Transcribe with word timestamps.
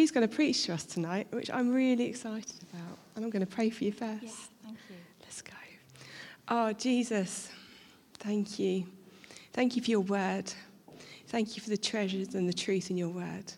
He's 0.00 0.10
going 0.10 0.26
to 0.26 0.34
preach 0.34 0.64
to 0.64 0.72
us 0.72 0.86
tonight, 0.86 1.26
which 1.28 1.50
I'm 1.50 1.74
really 1.74 2.06
excited 2.06 2.54
about. 2.72 2.96
And 3.14 3.22
I'm 3.22 3.30
going 3.30 3.44
to 3.44 3.54
pray 3.54 3.68
for 3.68 3.84
you 3.84 3.92
first. 3.92 4.22
Yeah, 4.22 4.30
thank 4.64 4.78
you. 4.88 4.96
Let's 5.20 5.42
go. 5.42 5.52
Oh, 6.48 6.72
Jesus, 6.72 7.50
thank 8.14 8.58
you. 8.58 8.86
Thank 9.52 9.76
you 9.76 9.82
for 9.82 9.90
your 9.90 10.00
word. 10.00 10.50
Thank 11.26 11.54
you 11.54 11.62
for 11.62 11.68
the 11.68 11.76
treasures 11.76 12.34
and 12.34 12.48
the 12.48 12.52
truth 12.54 12.88
in 12.90 12.96
your 12.96 13.10
word. 13.10 13.52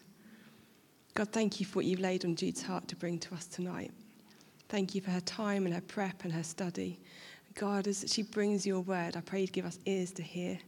God, 1.14 1.28
thank 1.28 1.60
you 1.60 1.66
for 1.66 1.78
what 1.78 1.84
you've 1.84 2.00
laid 2.00 2.24
on 2.24 2.34
Jude's 2.34 2.60
heart 2.62 2.88
to 2.88 2.96
bring 2.96 3.20
to 3.20 3.34
us 3.36 3.46
tonight. 3.46 3.92
Thank 4.68 4.96
you 4.96 5.00
for 5.00 5.12
her 5.12 5.20
time 5.20 5.64
and 5.64 5.72
her 5.72 5.80
prep 5.80 6.24
and 6.24 6.32
her 6.32 6.42
study. 6.42 6.98
God, 7.54 7.86
as 7.86 8.04
she 8.08 8.24
brings 8.24 8.66
your 8.66 8.80
word, 8.80 9.16
I 9.16 9.20
pray 9.20 9.42
you'd 9.42 9.52
give 9.52 9.64
us 9.64 9.78
ears 9.86 10.10
to 10.14 10.24
hear, 10.24 10.58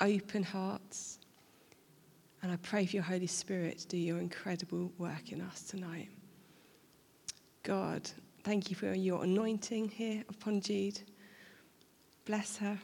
open 0.00 0.44
hearts. 0.44 1.18
And 2.42 2.50
I 2.50 2.56
pray 2.56 2.86
for 2.86 2.96
your 2.96 3.04
Holy 3.04 3.28
Spirit 3.28 3.78
to 3.78 3.88
do 3.88 3.96
your 3.96 4.18
incredible 4.18 4.92
work 4.98 5.30
in 5.30 5.40
us 5.40 5.62
tonight. 5.62 6.08
God, 7.62 8.10
thank 8.42 8.68
you 8.68 8.74
for 8.74 8.92
your 8.92 9.22
anointing 9.22 9.88
here 9.88 10.24
upon 10.28 10.60
Jude. 10.60 11.00
Bless 12.24 12.56
her. 12.56 12.76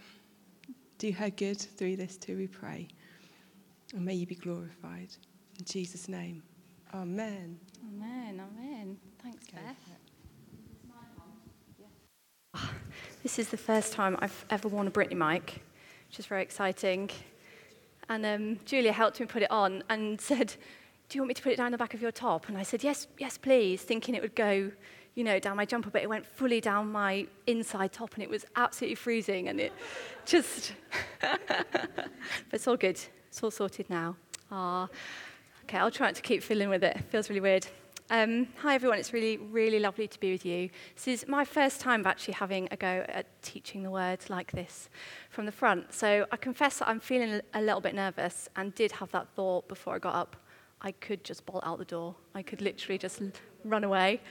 Do 0.98 1.10
her 1.12 1.30
good 1.30 1.60
through 1.60 1.96
this 1.96 2.16
too, 2.16 2.36
we 2.36 2.46
pray. 2.46 2.86
And 3.94 4.04
may 4.04 4.14
you 4.14 4.26
be 4.26 4.36
glorified. 4.36 5.08
In 5.58 5.64
Jesus' 5.64 6.08
name. 6.08 6.42
Amen. 6.94 7.58
Amen, 7.84 8.40
amen. 8.40 8.96
Thanks, 9.22 9.46
Beth. 9.48 9.76
This 13.22 13.38
is 13.40 13.48
the 13.48 13.56
first 13.56 13.92
time 13.92 14.16
I've 14.20 14.44
ever 14.50 14.68
worn 14.68 14.86
a 14.86 14.90
Britney 14.90 15.16
mic, 15.16 15.60
which 16.08 16.20
is 16.20 16.26
very 16.26 16.42
exciting. 16.42 17.10
And 18.08 18.24
um, 18.24 18.58
Julia 18.64 18.92
helped 18.92 19.20
me 19.20 19.26
put 19.26 19.42
it 19.42 19.50
on 19.50 19.82
and 19.88 20.20
said, 20.30 20.54
Do 21.08 21.16
you 21.16 21.22
want 21.22 21.28
me 21.28 21.34
to 21.34 21.42
put 21.42 21.52
it 21.52 21.56
down 21.56 21.72
the 21.72 21.78
back 21.78 21.94
of 21.94 22.02
your 22.02 22.12
top? 22.12 22.48
And 22.48 22.56
I 22.56 22.62
said, 22.62 22.82
Yes, 22.82 23.06
yes, 23.18 23.38
please, 23.38 23.82
thinking 23.82 24.14
it 24.14 24.22
would 24.22 24.34
go, 24.34 24.70
you 25.14 25.24
know, 25.24 25.38
down 25.38 25.56
my 25.56 25.64
jumper, 25.64 25.90
but 25.90 26.02
it 26.02 26.08
went 26.08 26.26
fully 26.26 26.60
down 26.60 26.92
my 26.92 27.26
inside 27.46 27.92
top 27.92 28.14
and 28.14 28.22
it 28.22 28.30
was 28.30 28.44
absolutely 28.56 28.94
freezing 28.94 29.48
and 29.48 29.60
it 29.60 29.72
just. 30.26 30.74
but 31.20 32.10
it's 32.52 32.66
all 32.66 32.76
good. 32.76 33.00
It's 33.28 33.42
all 33.42 33.50
sorted 33.50 33.90
now. 33.90 34.16
Ah. 34.50 34.88
Okay, 35.64 35.76
I'll 35.76 35.90
try 35.90 36.06
not 36.06 36.14
to 36.14 36.22
keep 36.22 36.42
fiddling 36.42 36.70
with 36.70 36.82
it. 36.82 36.96
It 36.96 37.04
feels 37.10 37.28
really 37.28 37.42
weird. 37.42 37.66
Um, 38.10 38.48
hi, 38.56 38.74
everyone. 38.74 38.98
It's 38.98 39.12
really, 39.12 39.36
really 39.36 39.78
lovely 39.78 40.08
to 40.08 40.18
be 40.18 40.32
with 40.32 40.46
you. 40.46 40.70
This 40.94 41.08
is 41.08 41.28
my 41.28 41.44
first 41.44 41.78
time 41.78 42.06
actually 42.06 42.34
having 42.34 42.66
a 42.70 42.76
go 42.76 43.04
at 43.06 43.26
teaching 43.42 43.82
the 43.82 43.90
words 43.90 44.30
like 44.30 44.50
this 44.52 44.88
from 45.28 45.44
the 45.44 45.52
front. 45.52 45.92
So 45.92 46.24
I 46.32 46.36
confess 46.38 46.78
that 46.78 46.88
I'm 46.88 47.00
feeling 47.00 47.42
a 47.52 47.60
little 47.60 47.82
bit 47.82 47.94
nervous 47.94 48.48
and 48.56 48.74
did 48.74 48.92
have 48.92 49.12
that 49.12 49.28
thought 49.36 49.68
before 49.68 49.94
I 49.94 49.98
got 49.98 50.14
up. 50.14 50.36
I 50.80 50.92
could 50.92 51.22
just 51.22 51.44
bolt 51.44 51.62
out 51.66 51.78
the 51.78 51.84
door. 51.84 52.14
I 52.34 52.40
could 52.40 52.62
literally 52.62 52.96
just 52.96 53.20
run 53.62 53.84
away. 53.84 54.22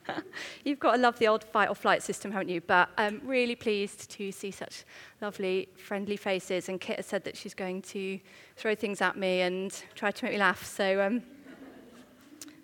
You've 0.64 0.80
got 0.80 0.96
to 0.96 0.98
love 0.98 1.16
the 1.20 1.28
old 1.28 1.44
fight 1.44 1.68
or 1.68 1.76
flight 1.76 2.02
system, 2.02 2.32
haven't 2.32 2.48
you? 2.48 2.60
But 2.60 2.88
I'm 2.98 3.20
um, 3.20 3.22
really 3.24 3.54
pleased 3.54 4.10
to 4.12 4.32
see 4.32 4.50
such 4.50 4.84
lovely, 5.20 5.68
friendly 5.76 6.16
faces. 6.16 6.68
And 6.68 6.80
Kit 6.80 6.96
has 6.96 7.06
said 7.06 7.22
that 7.22 7.36
she's 7.36 7.54
going 7.54 7.82
to 7.82 8.18
throw 8.56 8.74
things 8.74 9.00
at 9.00 9.16
me 9.16 9.42
and 9.42 9.80
try 9.94 10.10
to 10.10 10.24
make 10.24 10.32
me 10.32 10.40
laugh. 10.40 10.64
So, 10.64 11.00
um, 11.00 11.22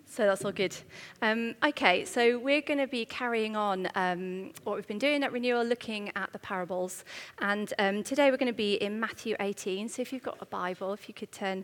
so 0.09 0.25
that's 0.25 0.43
all 0.43 0.51
good. 0.51 0.75
Um, 1.21 1.55
okay, 1.63 2.03
so 2.03 2.39
we're 2.39 2.61
going 2.61 2.79
to 2.79 2.87
be 2.87 3.05
carrying 3.05 3.55
on 3.55 3.87
um, 3.93 4.51
what 4.63 4.75
we've 4.75 4.87
been 4.87 4.97
doing 4.97 5.23
at 5.23 5.31
Renewal, 5.31 5.63
looking 5.63 6.11
at 6.15 6.33
the 6.33 6.39
parables. 6.39 7.05
And 7.39 7.71
um, 7.77 8.03
today 8.03 8.31
we're 8.31 8.37
going 8.37 8.51
to 8.51 8.57
be 8.57 8.73
in 8.75 8.99
Matthew 8.99 9.35
18. 9.39 9.87
So 9.87 10.01
if 10.01 10.11
you've 10.11 10.23
got 10.23 10.37
a 10.41 10.47
Bible, 10.47 10.93
if 10.93 11.07
you 11.07 11.13
could 11.13 11.31
turn 11.31 11.63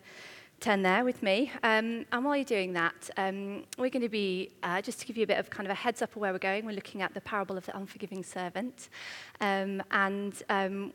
turn 0.61 0.83
there 0.83 1.03
with 1.03 1.21
me. 1.21 1.51
Um, 1.63 2.05
and 2.13 2.23
while 2.23 2.37
you're 2.37 2.45
doing 2.45 2.71
that, 2.73 3.09
um, 3.17 3.65
we're 3.77 3.89
going 3.89 4.03
to 4.03 4.09
be, 4.09 4.51
uh, 4.63 4.81
just 4.81 5.01
to 5.01 5.05
give 5.05 5.17
you 5.17 5.23
a 5.23 5.27
bit 5.27 5.37
of 5.37 5.49
kind 5.49 5.67
of 5.67 5.71
a 5.71 5.75
heads 5.75 6.01
up 6.01 6.11
of 6.11 6.21
where 6.21 6.31
we're 6.31 6.39
going, 6.39 6.65
we're 6.65 6.71
looking 6.71 7.01
at 7.01 7.13
the 7.13 7.19
parable 7.19 7.57
of 7.57 7.65
the 7.65 7.75
unforgiving 7.75 8.23
servant. 8.23 8.87
Um, 9.41 9.83
and 9.91 10.33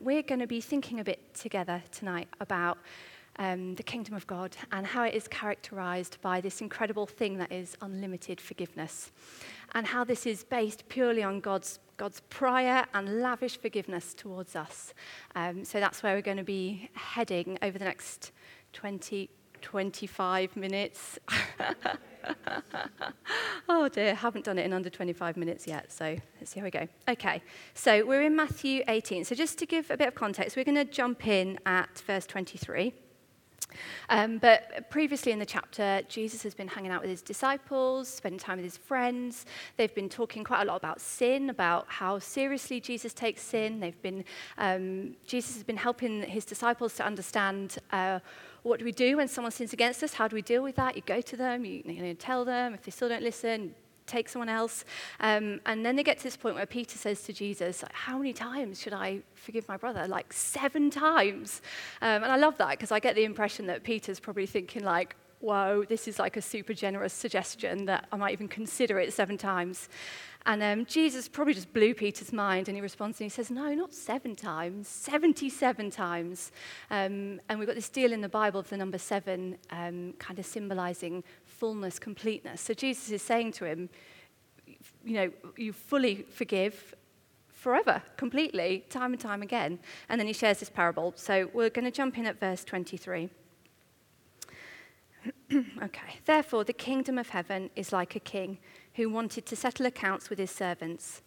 we're 0.01 0.23
going 0.23 0.39
to 0.39 0.47
be 0.47 0.61
thinking 0.61 0.99
a 0.99 1.03
bit 1.03 1.35
together 1.35 1.83
tonight 1.91 2.27
about 2.39 2.79
um, 3.37 3.75
the 3.75 3.83
kingdom 3.83 4.13
of 4.13 4.27
God 4.27 4.55
and 4.71 4.85
how 4.85 5.03
it 5.03 5.13
is 5.13 5.27
characterized 5.27 6.17
by 6.21 6.41
this 6.41 6.61
incredible 6.61 7.05
thing 7.05 7.37
that 7.37 7.51
is 7.51 7.77
unlimited 7.81 8.41
forgiveness. 8.41 9.11
And 9.73 9.87
how 9.87 10.03
this 10.03 10.25
is 10.25 10.43
based 10.43 10.87
purely 10.89 11.23
on 11.23 11.39
God's, 11.39 11.79
God's 11.97 12.21
prior 12.29 12.85
and 12.93 13.21
lavish 13.21 13.57
forgiveness 13.57 14.13
towards 14.13 14.55
us. 14.55 14.93
Um, 15.35 15.63
so 15.63 15.79
that's 15.79 16.03
where 16.03 16.15
we're 16.15 16.21
going 16.21 16.37
to 16.37 16.43
be 16.43 16.89
heading 16.93 17.57
over 17.61 17.79
the 17.79 17.85
next 17.85 18.31
20, 18.73 19.29
25 19.61 20.57
minutes. 20.57 21.19
oh 23.69 23.87
dear, 23.87 24.13
haven't 24.13 24.45
done 24.45 24.59
it 24.59 24.65
in 24.65 24.73
under 24.73 24.89
25 24.89 25.37
minutes 25.37 25.67
yet, 25.67 25.91
so 25.91 26.17
let's 26.39 26.51
see 26.51 26.59
how 26.59 26.65
we 26.65 26.71
go. 26.71 26.87
Okay, 27.07 27.41
so 27.73 28.05
we're 28.05 28.23
in 28.23 28.35
Matthew 28.35 28.83
18. 28.87 29.23
So 29.23 29.35
just 29.35 29.57
to 29.59 29.65
give 29.65 29.89
a 29.89 29.97
bit 29.97 30.07
of 30.07 30.15
context, 30.15 30.57
we're 30.57 30.65
going 30.65 30.75
to 30.75 30.85
jump 30.85 31.27
in 31.27 31.59
at 31.65 31.99
verse 32.05 32.25
23. 32.25 32.93
Um, 34.09 34.37
but 34.37 34.89
previously 34.89 35.31
in 35.31 35.39
the 35.39 35.45
chapter, 35.45 36.01
Jesus 36.07 36.43
has 36.43 36.53
been 36.53 36.67
hanging 36.67 36.91
out 36.91 37.01
with 37.01 37.09
his 37.09 37.21
disciples, 37.21 38.07
spending 38.07 38.39
time 38.39 38.57
with 38.57 38.65
his 38.65 38.77
friends. 38.77 39.45
They've 39.77 39.93
been 39.93 40.09
talking 40.09 40.43
quite 40.43 40.61
a 40.61 40.65
lot 40.65 40.77
about 40.77 41.01
sin, 41.01 41.49
about 41.49 41.85
how 41.87 42.19
seriously 42.19 42.79
Jesus 42.79 43.13
takes 43.13 43.41
sin. 43.41 43.79
They've 43.79 44.01
been, 44.01 44.23
um, 44.57 45.15
Jesus 45.25 45.55
has 45.55 45.63
been 45.63 45.77
helping 45.77 46.23
his 46.23 46.45
disciples 46.45 46.95
to 46.95 47.05
understand 47.05 47.77
uh, 47.91 48.19
what 48.63 48.79
do 48.79 48.85
we 48.85 48.91
do 48.91 49.17
when 49.17 49.27
someone 49.27 49.51
sins 49.51 49.73
against 49.73 50.03
us? 50.03 50.13
How 50.13 50.27
do 50.27 50.35
we 50.35 50.41
deal 50.41 50.61
with 50.61 50.75
that? 50.75 50.95
You 50.95 51.01
go 51.05 51.21
to 51.21 51.37
them, 51.37 51.65
you, 51.65 51.81
you 51.85 52.03
know, 52.03 52.13
tell 52.13 52.45
them. 52.45 52.73
If 52.73 52.83
they 52.83 52.91
still 52.91 53.09
don't 53.09 53.23
listen, 53.23 53.73
take 54.11 54.29
someone 54.29 54.49
else. 54.49 54.85
Um, 55.19 55.61
and 55.65 55.85
then 55.85 55.95
they 55.95 56.03
get 56.03 56.17
to 56.17 56.23
this 56.23 56.37
point 56.37 56.55
where 56.55 56.65
Peter 56.65 56.97
says 56.97 57.23
to 57.23 57.33
Jesus, 57.33 57.83
How 57.93 58.17
many 58.17 58.33
times 58.33 58.81
should 58.81 58.93
I 58.93 59.21
forgive 59.35 59.67
my 59.67 59.77
brother? 59.77 60.07
Like 60.07 60.33
seven 60.33 60.89
times. 60.89 61.61
Um, 62.01 62.23
and 62.23 62.31
I 62.31 62.37
love 62.37 62.57
that 62.57 62.71
because 62.71 62.91
I 62.91 62.99
get 62.99 63.15
the 63.15 63.23
impression 63.23 63.67
that 63.67 63.83
Peter's 63.83 64.19
probably 64.19 64.45
thinking, 64.45 64.83
like, 64.83 65.15
whoa, 65.41 65.83
this 65.87 66.07
is 66.07 66.19
like 66.19 66.37
a 66.37 66.41
super 66.41 66.73
generous 66.73 67.13
suggestion 67.13 67.85
that 67.85 68.07
I 68.11 68.17
might 68.17 68.33
even 68.33 68.47
consider 68.47 68.99
it 68.99 69.13
seven 69.13 69.37
times. 69.37 69.89
And 70.45 70.63
um, 70.63 70.85
Jesus 70.85 71.27
probably 71.27 71.53
just 71.53 71.71
blew 71.71 71.93
Peter's 71.93 72.33
mind, 72.33 72.67
and 72.67 72.75
he 72.75 72.81
responds 72.81 73.19
and 73.19 73.25
he 73.25 73.29
says, 73.29 73.51
No, 73.51 73.73
not 73.73 73.93
seven 73.93 74.35
times, 74.35 74.87
77 74.87 75.91
times. 75.91 76.51
Um, 76.89 77.39
and 77.47 77.59
we've 77.59 77.67
got 77.67 77.75
this 77.75 77.89
deal 77.89 78.11
in 78.11 78.21
the 78.21 78.29
Bible 78.29 78.59
of 78.59 78.69
the 78.69 78.77
number 78.77 78.97
seven 78.97 79.57
um, 79.69 80.13
kind 80.17 80.39
of 80.39 80.45
symbolizing 80.45 81.23
fullness, 81.45 81.99
completeness. 81.99 82.61
So 82.61 82.73
Jesus 82.73 83.11
is 83.11 83.21
saying 83.21 83.51
to 83.53 83.65
him, 83.65 83.89
You 85.03 85.13
know, 85.13 85.31
you 85.57 85.73
fully 85.73 86.25
forgive 86.29 86.95
forever, 87.51 88.01
completely, 88.17 88.85
time 88.89 89.13
and 89.13 89.21
time 89.21 89.43
again. 89.43 89.77
And 90.09 90.19
then 90.19 90.25
he 90.25 90.33
shares 90.33 90.59
this 90.59 90.69
parable. 90.69 91.13
So 91.15 91.51
we're 91.53 91.69
going 91.69 91.85
to 91.85 91.91
jump 91.91 92.17
in 92.17 92.25
at 92.25 92.39
verse 92.39 92.63
23. 92.63 93.29
okay. 95.83 96.19
Therefore, 96.25 96.63
the 96.63 96.73
kingdom 96.73 97.17
of 97.17 97.29
heaven 97.29 97.69
is 97.75 97.91
like 97.91 98.15
a 98.15 98.19
king 98.19 98.59
who 98.95 99.09
wanted 99.09 99.45
to 99.45 99.55
settle 99.55 99.85
accounts 99.85 100.29
with 100.29 100.39
his 100.39 100.51
servants. 100.51 101.21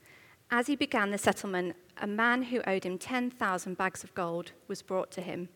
As 0.50 0.66
he 0.66 0.76
began 0.76 1.10
the 1.10 1.18
settlement, 1.18 1.76
a 2.00 2.06
man 2.06 2.44
who 2.44 2.62
owed 2.66 2.84
him 2.84 2.98
10,000 2.98 3.76
bags 3.76 4.04
of 4.04 4.14
gold 4.14 4.52
was 4.68 4.82
brought 4.82 5.10
to 5.12 5.20
him. 5.20 5.48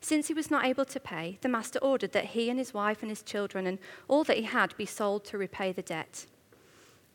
Since 0.00 0.28
he 0.28 0.34
was 0.34 0.50
not 0.50 0.64
able 0.64 0.84
to 0.84 1.00
pay, 1.00 1.38
the 1.40 1.48
master 1.48 1.78
ordered 1.80 2.12
that 2.12 2.26
he 2.26 2.50
and 2.50 2.58
his 2.58 2.74
wife 2.74 3.02
and 3.02 3.10
his 3.10 3.22
children 3.22 3.66
and 3.66 3.78
all 4.08 4.24
that 4.24 4.36
he 4.36 4.44
had 4.44 4.76
be 4.76 4.86
sold 4.86 5.24
to 5.26 5.38
repay 5.38 5.72
the 5.72 5.82
debt. 5.82 6.26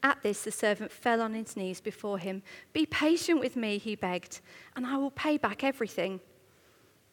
At 0.01 0.21
this, 0.23 0.43
the 0.43 0.51
servant 0.51 0.91
fell 0.91 1.21
on 1.21 1.33
his 1.33 1.57
knees 1.57 1.81
before 1.81 2.19
him. 2.19 2.41
Be 2.71 2.85
patient 2.85 3.39
with 3.39 3.55
me, 3.55 3.77
he 3.77 3.95
begged, 3.95 4.39
and 4.75 4.85
I 4.85 4.97
will 4.97 5.11
pay 5.11 5.37
back 5.37 5.63
everything. 5.63 6.21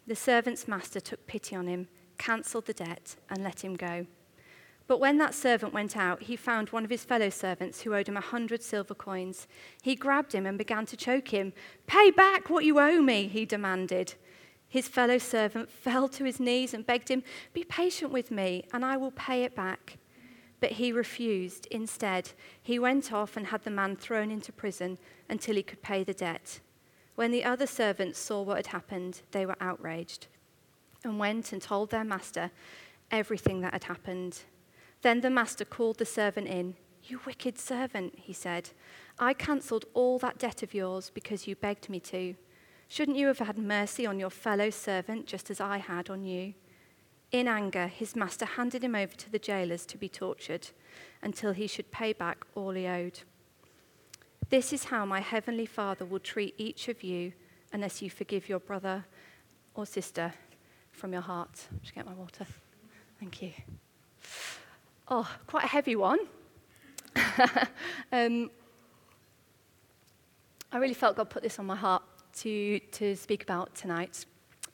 The 0.07 0.15
servant's 0.15 0.69
master 0.69 1.01
took 1.01 1.27
pity 1.27 1.57
on 1.57 1.67
him, 1.67 1.89
cancelled 2.19 2.67
the 2.67 2.73
debt, 2.73 3.17
and 3.31 3.43
let 3.43 3.65
him 3.65 3.75
go. 3.75 4.07
But 4.87 5.01
when 5.01 5.19
that 5.19 5.35
servant 5.35 5.73
went 5.73 5.97
out, 5.97 6.23
he 6.23 6.37
found 6.37 6.69
one 6.71 6.85
of 6.85 6.91
his 6.91 7.05
fellow 7.05 7.31
servants 7.31 7.83
who 7.83 7.95
owed 7.95 8.09
him 8.09 8.17
a 8.17 8.21
hundred 8.21 8.63
silver 8.63 8.95
coins. 8.95 9.49
He 9.83 9.97
grabbed 9.97 10.33
him 10.33 10.47
and 10.47 10.57
began 10.57 10.87
to 10.87 10.97
choke 10.97 11.29
him. 11.29 11.53
Pay 11.87 12.13
back 12.13 12.49
what 12.49 12.65
you 12.65 12.79
owe 12.79 13.03
me, 13.03 13.27
he 13.27 13.45
demanded. 13.45 14.15
His 14.69 14.87
fellow 14.87 15.19
servant 15.19 15.71
fell 15.85 16.09
to 16.11 16.25
his 16.25 16.39
knees 16.39 16.73
and 16.73 16.87
begged 16.87 17.09
him, 17.09 17.25
Be 17.53 17.65
patient 17.65 18.13
with 18.13 18.31
me, 18.31 18.65
and 18.73 18.85
I 18.85 18.97
will 18.97 19.11
pay 19.11 19.43
it 19.43 19.57
back. 19.57 19.99
But 20.61 20.73
he 20.73 20.93
refused. 20.93 21.67
Instead, 21.71 22.31
he 22.63 22.79
went 22.79 23.13
off 23.13 23.37
and 23.37 23.49
had 23.49 23.65
the 23.65 23.71
man 23.71 23.97
thrown 23.97 24.31
into 24.31 24.53
prison 24.53 24.99
until 25.29 25.57
he 25.57 25.63
could 25.63 25.83
pay 25.83 26.05
the 26.05 26.15
debt. 26.15 26.61
When 27.17 27.33
the 27.33 27.45
other 27.45 27.67
servants 27.67 28.19
saw 28.19 28.43
what 28.43 28.59
had 28.59 28.69
happened, 28.69 29.23
they 29.33 29.45
were 29.47 29.57
outraged 29.61 30.29
and 31.05 31.19
went 31.19 31.53
and 31.53 31.63
told 31.63 31.91
their 31.91 32.05
master 32.05 32.51
everything 33.11 33.61
that 33.61 33.73
had 33.73 33.85
happened. 33.85 34.41
Then 35.03 35.21
the 35.21 35.31
master 35.31 35.65
called 35.65 35.99
the 35.99 36.05
servant 36.05 36.49
in. 36.49 36.75
You 37.05 37.21
wicked 37.25 37.59
servant, 37.59 38.15
he 38.17 38.33
said. 38.33 38.71
I 39.19 39.33
cancelled 39.33 39.85
all 39.95 40.19
that 40.19 40.39
debt 40.39 40.63
of 40.63 40.75
yours 40.75 41.11
because 41.15 41.47
you 41.47 41.55
begged 41.55 41.89
me 41.89 42.01
to. 42.01 42.35
Shouldn't 42.89 43.17
you 43.17 43.29
have 43.29 43.39
had 43.39 43.59
mercy 43.59 44.07
on 44.07 44.19
your 44.19 44.31
fellow 44.31 44.71
servant 44.71 45.27
just 45.27 45.51
as 45.51 45.61
I 45.61 45.79
had 45.79 46.11
on 46.11 46.25
you? 46.25 46.55
In 47.33 47.49
anger, 47.49 47.89
his 47.89 48.15
master 48.15 48.45
handed 48.45 48.85
him 48.85 48.95
over 48.95 49.15
to 49.15 49.31
the 49.31 49.39
jailers 49.39 49.85
to 49.87 49.99
be 49.99 50.09
tortured 50.09 50.69
until 51.23 51.53
he 51.53 51.67
should 51.67 51.91
pay 51.91 52.13
back 52.13 52.45
all 52.55 52.71
he 52.71 52.87
owed. 52.87 53.21
This 54.49 54.73
is 54.73 54.85
how 54.85 55.05
my 55.05 55.21
heavenly 55.21 55.67
Father 55.67 56.05
will 56.05 56.21
treat 56.21 56.55
each 56.57 56.89
of 56.89 57.03
you 57.03 57.33
unless 57.73 58.01
you 58.01 58.11
forgive 58.11 58.49
your 58.49 58.61
brother 58.61 59.05
or 59.75 59.87
sister 59.87 60.33
from 60.97 61.13
your 61.13 61.23
heart. 61.23 61.69
Just 61.83 61.95
get 61.95 62.07
my 62.07 62.15
water. 62.15 62.47
Thank 63.21 63.43
you. 63.43 63.53
Oh, 65.09 65.31
quite 65.47 65.65
a 65.65 65.69
heavy 65.69 65.95
one. 65.95 66.19
um, 68.13 68.51
I 70.73 70.79
really 70.79 70.95
felt 70.95 71.17
God 71.17 71.31
put 71.31 71.43
this 71.43 71.59
on 71.59 71.67
my 71.67 71.77
heart 71.77 72.03
to, 72.39 72.81
to 72.81 73.15
speak 73.15 73.43
about 73.43 73.75
tonight. 73.75 74.25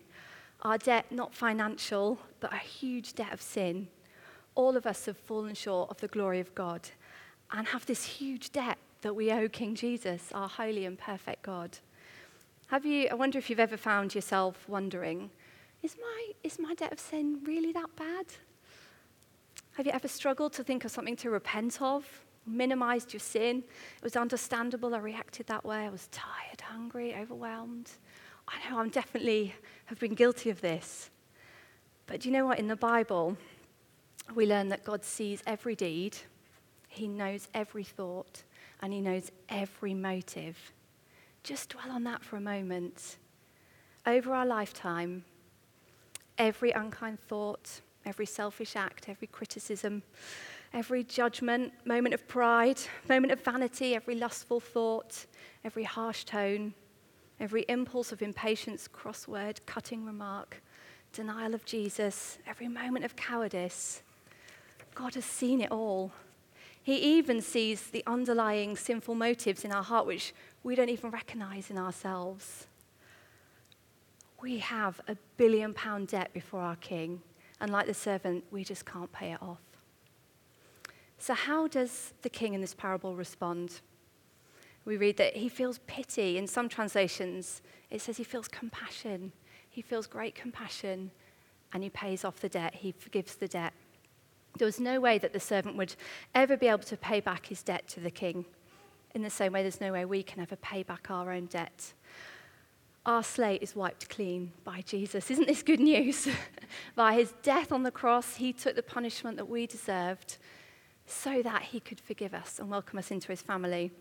Our 0.61 0.77
debt, 0.77 1.11
not 1.11 1.33
financial, 1.33 2.19
but 2.39 2.53
a 2.53 2.57
huge 2.57 3.13
debt 3.13 3.33
of 3.33 3.41
sin. 3.41 3.87
All 4.57 4.75
of 4.75 4.87
us 4.87 5.05
have 5.05 5.17
fallen 5.17 5.53
short 5.53 5.91
of 5.91 5.97
the 5.97 6.07
glory 6.07 6.39
of 6.39 6.55
God 6.55 6.89
and 7.51 7.67
have 7.67 7.85
this 7.85 8.03
huge 8.03 8.51
debt 8.51 8.79
that 9.01 9.15
we 9.15 9.31
owe 9.31 9.47
King 9.47 9.75
Jesus, 9.75 10.31
our 10.33 10.49
holy 10.49 10.83
and 10.83 10.97
perfect 10.97 11.43
God. 11.43 11.77
Have 12.65 12.83
you, 12.83 13.07
I 13.09 13.13
wonder 13.13 13.37
if 13.37 13.51
you've 13.51 13.59
ever 13.59 13.77
found 13.77 14.15
yourself 14.15 14.67
wondering, 14.67 15.29
is 15.83 15.95
my, 16.01 16.31
is 16.43 16.57
my 16.57 16.73
debt 16.73 16.91
of 16.91 16.99
sin 16.99 17.39
really 17.45 17.71
that 17.71 17.95
bad? 17.95 18.25
Have 19.73 19.85
you 19.85 19.91
ever 19.91 20.07
struggled 20.07 20.53
to 20.53 20.63
think 20.63 20.85
of 20.85 20.91
something 20.91 21.15
to 21.17 21.29
repent 21.29 21.79
of? 21.79 22.25
minimized 22.47 23.13
your 23.13 23.19
sin. 23.19 23.57
It 23.97 24.03
was 24.03 24.15
understandable 24.15 24.95
I 24.95 24.99
reacted 24.99 25.47
that 25.47 25.65
way. 25.65 25.79
I 25.79 25.89
was 25.89 26.07
tired, 26.11 26.61
hungry, 26.61 27.13
overwhelmed. 27.13 27.91
I 28.47 28.69
know 28.69 28.79
I'm 28.79 28.89
definitely 28.89 29.53
have 29.85 29.99
been 29.99 30.13
guilty 30.13 30.49
of 30.49 30.61
this. 30.61 31.09
But 32.05 32.21
do 32.21 32.29
you 32.29 32.33
know 32.33 32.45
what? 32.45 32.57
In 32.57 32.67
the 32.67 32.77
Bible, 32.77 33.37
we 34.35 34.45
learn 34.45 34.69
that 34.69 34.83
God 34.83 35.03
sees 35.03 35.41
every 35.45 35.75
deed, 35.75 36.17
He 36.87 37.07
knows 37.07 37.47
every 37.53 37.83
thought, 37.83 38.43
and 38.81 38.93
He 38.93 39.01
knows 39.01 39.31
every 39.49 39.93
motive. 39.93 40.57
Just 41.43 41.69
dwell 41.69 41.91
on 41.91 42.03
that 42.03 42.23
for 42.23 42.35
a 42.35 42.41
moment. 42.41 43.17
Over 44.05 44.33
our 44.33 44.45
lifetime, 44.45 45.23
every 46.37 46.71
unkind 46.71 47.19
thought, 47.19 47.81
every 48.05 48.25
selfish 48.25 48.75
act, 48.75 49.09
every 49.09 49.27
criticism, 49.27 50.03
every 50.73 51.03
judgment, 51.03 51.73
moment 51.85 52.13
of 52.13 52.27
pride, 52.27 52.79
moment 53.09 53.31
of 53.31 53.43
vanity, 53.43 53.95
every 53.95 54.15
lustful 54.15 54.59
thought, 54.59 55.25
every 55.63 55.83
harsh 55.83 56.23
tone, 56.23 56.73
every 57.39 57.65
impulse 57.69 58.11
of 58.11 58.21
impatience, 58.21 58.87
crossword, 58.87 59.59
cutting 59.65 60.05
remark, 60.05 60.61
denial 61.13 61.53
of 61.53 61.65
Jesus, 61.65 62.39
every 62.47 62.67
moment 62.67 63.05
of 63.05 63.15
cowardice. 63.15 64.01
God 64.97 65.13
has 65.13 65.25
seen 65.25 65.61
it 65.61 65.71
all. 65.71 66.11
He 66.81 66.95
even 67.17 67.39
sees 67.39 67.81
the 67.83 68.03
underlying 68.07 68.75
sinful 68.75 69.13
motives 69.13 69.63
in 69.63 69.71
our 69.71 69.83
heart, 69.83 70.07
which 70.07 70.33
we 70.63 70.73
don't 70.73 70.89
even 70.89 71.11
recognize 71.11 71.69
in 71.69 71.77
ourselves. 71.77 72.65
We 74.41 74.57
have 74.57 74.99
a 75.07 75.15
billion 75.37 75.75
pound 75.75 76.07
debt 76.07 76.33
before 76.33 76.61
our 76.61 76.77
King, 76.77 77.21
and 77.61 77.71
like 77.71 77.85
the 77.85 77.93
servant, 77.93 78.45
we 78.49 78.63
just 78.63 78.87
can't 78.87 79.11
pay 79.11 79.33
it 79.33 79.41
off. 79.41 79.61
So, 81.19 81.35
how 81.35 81.67
does 81.67 82.13
the 82.23 82.29
king 82.29 82.55
in 82.55 82.61
this 82.61 82.73
parable 82.73 83.15
respond? 83.15 83.81
We 84.83 84.97
read 84.97 85.17
that 85.17 85.35
he 85.35 85.47
feels 85.47 85.79
pity. 85.85 86.39
In 86.39 86.47
some 86.47 86.69
translations, 86.69 87.61
it 87.91 88.01
says 88.01 88.17
he 88.17 88.23
feels 88.23 88.47
compassion. 88.47 89.31
He 89.69 89.83
feels 89.83 90.07
great 90.07 90.33
compassion 90.33 91.11
and 91.71 91.83
he 91.83 91.89
pays 91.89 92.25
off 92.25 92.39
the 92.39 92.49
debt. 92.49 92.73
He 92.75 92.93
forgives 92.93 93.35
the 93.35 93.47
debt. 93.47 93.73
There 94.57 94.65
was 94.65 94.79
no 94.79 94.99
way 94.99 95.17
that 95.17 95.33
the 95.33 95.39
servant 95.39 95.77
would 95.77 95.95
ever 96.33 96.57
be 96.57 96.67
able 96.67 96.79
to 96.79 96.97
pay 96.97 97.19
back 97.19 97.47
his 97.47 97.63
debt 97.63 97.87
to 97.89 97.99
the 97.99 98.11
king. 98.11 98.45
In 99.13 99.21
the 99.21 99.29
same 99.29 99.53
way, 99.53 99.61
there's 99.61 99.81
no 99.81 99.91
way 99.91 100.05
we 100.05 100.23
can 100.23 100.41
ever 100.41 100.55
pay 100.55 100.83
back 100.83 101.09
our 101.09 101.31
own 101.31 101.45
debt. 101.45 101.93
Our 103.05 103.23
slate 103.23 103.63
is 103.63 103.75
wiped 103.75 104.09
clean 104.09 104.51
by 104.63 104.81
Jesus. 104.81 105.31
Isn't 105.31 105.47
this 105.47 105.63
good 105.63 105.79
news? 105.79 106.27
by 106.95 107.13
his 107.13 107.33
death 107.41 107.71
on 107.71 107.83
the 107.83 107.91
cross, 107.91 108.35
he 108.35 108.51
took 108.51 108.75
the 108.75 108.83
punishment 108.83 109.37
that 109.37 109.47
we 109.47 109.65
deserved 109.65 110.37
so 111.05 111.41
that 111.41 111.61
he 111.63 111.79
could 111.79 112.01
forgive 112.01 112.33
us 112.33 112.59
and 112.59 112.69
welcome 112.69 112.99
us 112.99 113.09
into 113.09 113.29
his 113.29 113.41
family. 113.41 113.91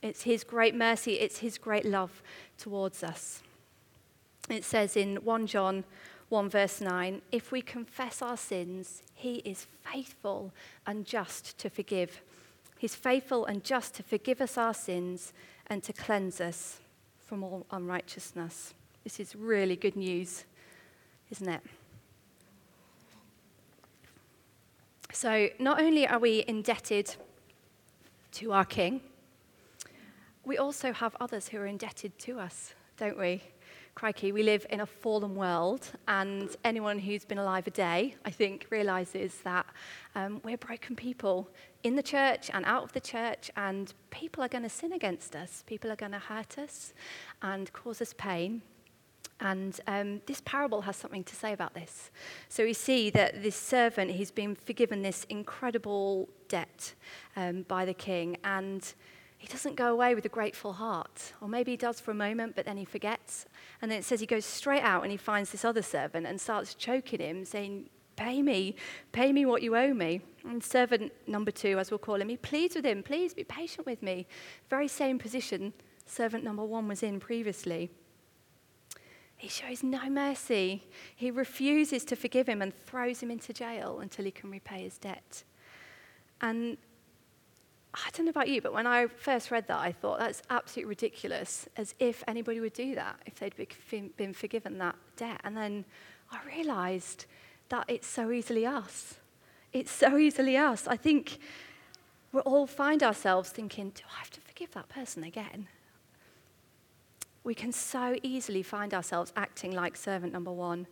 It's 0.00 0.22
his 0.22 0.42
great 0.42 0.74
mercy, 0.74 1.14
it's 1.14 1.38
his 1.38 1.58
great 1.58 1.84
love 1.84 2.22
towards 2.56 3.02
us. 3.02 3.42
It 4.48 4.64
says 4.64 4.96
in 4.96 5.16
1 5.16 5.46
John 5.46 5.84
1, 6.28 6.48
verse 6.50 6.80
9 6.80 7.22
if 7.30 7.52
we 7.52 7.62
confess 7.62 8.20
our 8.20 8.36
sins, 8.36 9.02
he 9.14 9.36
is 9.44 9.66
faithful 9.84 10.52
and 10.86 11.04
just 11.04 11.56
to 11.58 11.70
forgive. 11.70 12.20
He's 12.78 12.94
faithful 12.94 13.46
and 13.46 13.62
just 13.64 13.94
to 13.94 14.02
forgive 14.02 14.40
us 14.40 14.58
our 14.58 14.74
sins 14.74 15.32
and 15.68 15.82
to 15.82 15.92
cleanse 15.92 16.40
us 16.40 16.80
from 17.24 17.42
all 17.42 17.66
unrighteousness. 17.70 18.74
This 19.04 19.20
is 19.20 19.34
really 19.36 19.76
good 19.76 19.96
news, 19.96 20.44
isn't 21.30 21.48
it? 21.48 21.62
So, 25.12 25.48
not 25.58 25.80
only 25.80 26.06
are 26.06 26.18
we 26.18 26.44
indebted 26.46 27.14
to 28.32 28.52
our 28.52 28.64
King, 28.64 29.00
we 30.44 30.58
also 30.58 30.92
have 30.92 31.16
others 31.20 31.48
who 31.48 31.58
are 31.58 31.66
indebted 31.66 32.18
to 32.20 32.38
us, 32.38 32.74
don't 32.96 33.18
we? 33.18 33.42
Crikey, 33.96 34.30
we 34.30 34.42
live 34.42 34.66
in 34.68 34.80
a 34.80 34.86
fallen 34.86 35.34
world, 35.34 35.90
and 36.06 36.54
anyone 36.64 36.98
who's 36.98 37.24
been 37.24 37.38
alive 37.38 37.66
a 37.66 37.70
day, 37.70 38.14
I 38.26 38.30
think, 38.30 38.66
realizes 38.68 39.38
that 39.38 39.64
um, 40.14 40.42
we're 40.44 40.58
broken 40.58 40.94
people 40.94 41.48
in 41.82 41.96
the 41.96 42.02
church 42.02 42.50
and 42.52 42.66
out 42.66 42.82
of 42.82 42.92
the 42.92 43.00
church, 43.00 43.50
and 43.56 43.94
people 44.10 44.44
are 44.44 44.48
going 44.48 44.64
to 44.64 44.68
sin 44.68 44.92
against 44.92 45.34
us. 45.34 45.64
People 45.66 45.90
are 45.90 45.96
going 45.96 46.12
to 46.12 46.18
hurt 46.18 46.58
us 46.58 46.92
and 47.40 47.72
cause 47.72 48.02
us 48.02 48.12
pain. 48.18 48.60
And 49.40 49.80
um, 49.86 50.20
this 50.26 50.42
parable 50.44 50.82
has 50.82 50.96
something 50.96 51.24
to 51.24 51.34
say 51.34 51.54
about 51.54 51.72
this. 51.72 52.10
So 52.50 52.64
we 52.64 52.74
see 52.74 53.08
that 53.10 53.42
this 53.42 53.56
servant, 53.56 54.10
he's 54.10 54.30
been 54.30 54.56
forgiven 54.56 55.00
this 55.00 55.24
incredible 55.30 56.28
debt 56.48 56.92
um, 57.34 57.62
by 57.62 57.86
the 57.86 57.94
king, 57.94 58.36
and 58.44 58.92
he 59.46 59.52
doesn't 59.52 59.76
go 59.76 59.92
away 59.92 60.12
with 60.16 60.24
a 60.24 60.28
grateful 60.28 60.72
heart. 60.72 61.32
Or 61.40 61.46
maybe 61.46 61.70
he 61.70 61.76
does 61.76 62.00
for 62.00 62.10
a 62.10 62.14
moment, 62.14 62.56
but 62.56 62.64
then 62.64 62.76
he 62.76 62.84
forgets. 62.84 63.46
And 63.80 63.88
then 63.88 64.00
it 64.00 64.04
says 64.04 64.18
he 64.18 64.26
goes 64.26 64.44
straight 64.44 64.82
out 64.82 65.04
and 65.04 65.12
he 65.12 65.16
finds 65.16 65.52
this 65.52 65.64
other 65.64 65.82
servant 65.82 66.26
and 66.26 66.40
starts 66.40 66.74
choking 66.74 67.20
him, 67.20 67.44
saying, 67.44 67.88
Pay 68.16 68.42
me, 68.42 68.74
pay 69.12 69.32
me 69.32 69.46
what 69.46 69.62
you 69.62 69.76
owe 69.76 69.94
me. 69.94 70.20
And 70.48 70.64
servant 70.64 71.12
number 71.28 71.52
two, 71.52 71.78
as 71.78 71.92
we'll 71.92 71.98
call 71.98 72.20
him, 72.20 72.28
he 72.28 72.36
pleads 72.36 72.74
with 72.74 72.84
him, 72.84 73.04
Please 73.04 73.34
be 73.34 73.44
patient 73.44 73.86
with 73.86 74.02
me. 74.02 74.26
Very 74.68 74.88
same 74.88 75.16
position 75.16 75.72
servant 76.06 76.42
number 76.42 76.64
one 76.64 76.88
was 76.88 77.04
in 77.04 77.20
previously. 77.20 77.88
He 79.36 79.48
shows 79.48 79.84
no 79.84 80.10
mercy. 80.10 80.88
He 81.14 81.30
refuses 81.30 82.04
to 82.06 82.16
forgive 82.16 82.48
him 82.48 82.62
and 82.62 82.74
throws 82.74 83.22
him 83.22 83.30
into 83.30 83.52
jail 83.52 84.00
until 84.00 84.24
he 84.24 84.32
can 84.32 84.50
repay 84.50 84.82
his 84.82 84.98
debt. 84.98 85.44
And 86.40 86.78
I 88.04 88.10
don't 88.12 88.26
know 88.26 88.30
about 88.30 88.48
you, 88.48 88.60
but 88.60 88.74
when 88.74 88.86
I 88.86 89.06
first 89.06 89.50
read 89.50 89.66
that, 89.68 89.78
I 89.78 89.90
thought 89.90 90.18
that's 90.18 90.42
absolutely 90.50 90.90
ridiculous, 90.90 91.66
as 91.76 91.94
if 91.98 92.22
anybody 92.28 92.60
would 92.60 92.74
do 92.74 92.94
that 92.94 93.18
if 93.24 93.38
they'd 93.38 93.54
been 94.16 94.34
forgiven 94.34 94.78
that 94.78 94.96
debt. 95.16 95.40
And 95.44 95.56
then 95.56 95.84
I 96.30 96.38
realized 96.46 97.24
that 97.70 97.86
it's 97.88 98.06
so 98.06 98.30
easily 98.30 98.66
us. 98.66 99.14
It's 99.72 99.90
so 99.90 100.18
easily 100.18 100.56
us. 100.56 100.86
I 100.86 100.96
think 100.96 101.38
we 102.32 102.40
all 102.42 102.66
find 102.66 103.02
ourselves 103.02 103.48
thinking, 103.48 103.90
do 103.94 104.02
I 104.14 104.18
have 104.18 104.30
to 104.30 104.40
forgive 104.40 104.72
that 104.72 104.88
person 104.90 105.24
again? 105.24 105.68
We 107.44 107.54
can 107.54 107.72
so 107.72 108.16
easily 108.22 108.62
find 108.62 108.92
ourselves 108.92 109.32
acting 109.36 109.72
like 109.72 109.96
servant 109.96 110.32
number 110.32 110.52
one, 110.52 110.86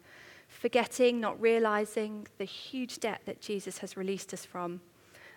forgetting, 0.48 1.20
not 1.20 1.38
realizing 1.40 2.28
the 2.38 2.44
huge 2.44 2.98
debt 2.98 3.22
that 3.26 3.42
Jesus 3.42 3.78
has 3.78 3.96
released 3.96 4.32
us 4.32 4.44
from 4.46 4.80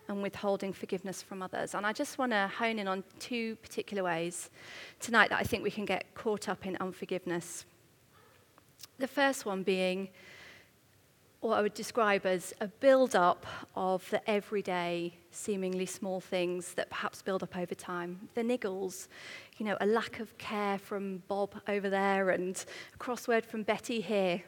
and 0.08 0.22
withholding 0.22 0.74
forgiveness 0.74 1.22
from 1.22 1.42
others. 1.42 1.74
And 1.74 1.86
I 1.86 1.94
just 1.94 2.18
want 2.18 2.32
to 2.32 2.48
hone 2.48 2.80
in 2.80 2.88
on 2.88 3.04
two 3.20 3.56
particular 3.58 4.04
ways 4.04 4.50
tonight 5.00 5.30
that 5.30 5.40
I 5.40 5.44
think 5.44 5.64
we 5.64 5.72
can 5.72 5.86
get 5.86 6.14
caught 6.16 6.50
up 6.50 6.66
in 6.66 6.78
unforgiveness. 6.78 7.66
The 9.00 9.08
first 9.08 9.46
one 9.46 9.64
being 9.64 10.10
what 11.40 11.60
I 11.60 11.62
would 11.62 11.76
describe 11.76 12.26
as 12.26 12.54
a 12.62 12.68
build 12.68 13.16
up 13.16 13.46
of 13.76 14.10
the 14.10 14.28
everyday, 14.30 15.14
seemingly 15.32 15.86
small 15.86 16.20
things 16.20 16.74
that 16.74 16.90
perhaps 16.90 17.22
build 17.22 17.44
up 17.44 17.56
over 17.56 17.76
time. 17.76 18.28
The 18.34 18.42
niggles, 18.42 19.08
you 19.58 19.66
know, 19.66 19.78
a 19.80 19.86
lack 19.86 20.20
of 20.20 20.36
care 20.40 20.80
from 20.80 21.22
Bob 21.28 21.54
over 21.68 21.90
there 21.90 22.32
and 22.32 22.64
a 22.94 22.98
crossword 22.98 23.46
from 23.46 23.64
Betty 23.64 24.02
here 24.02 24.44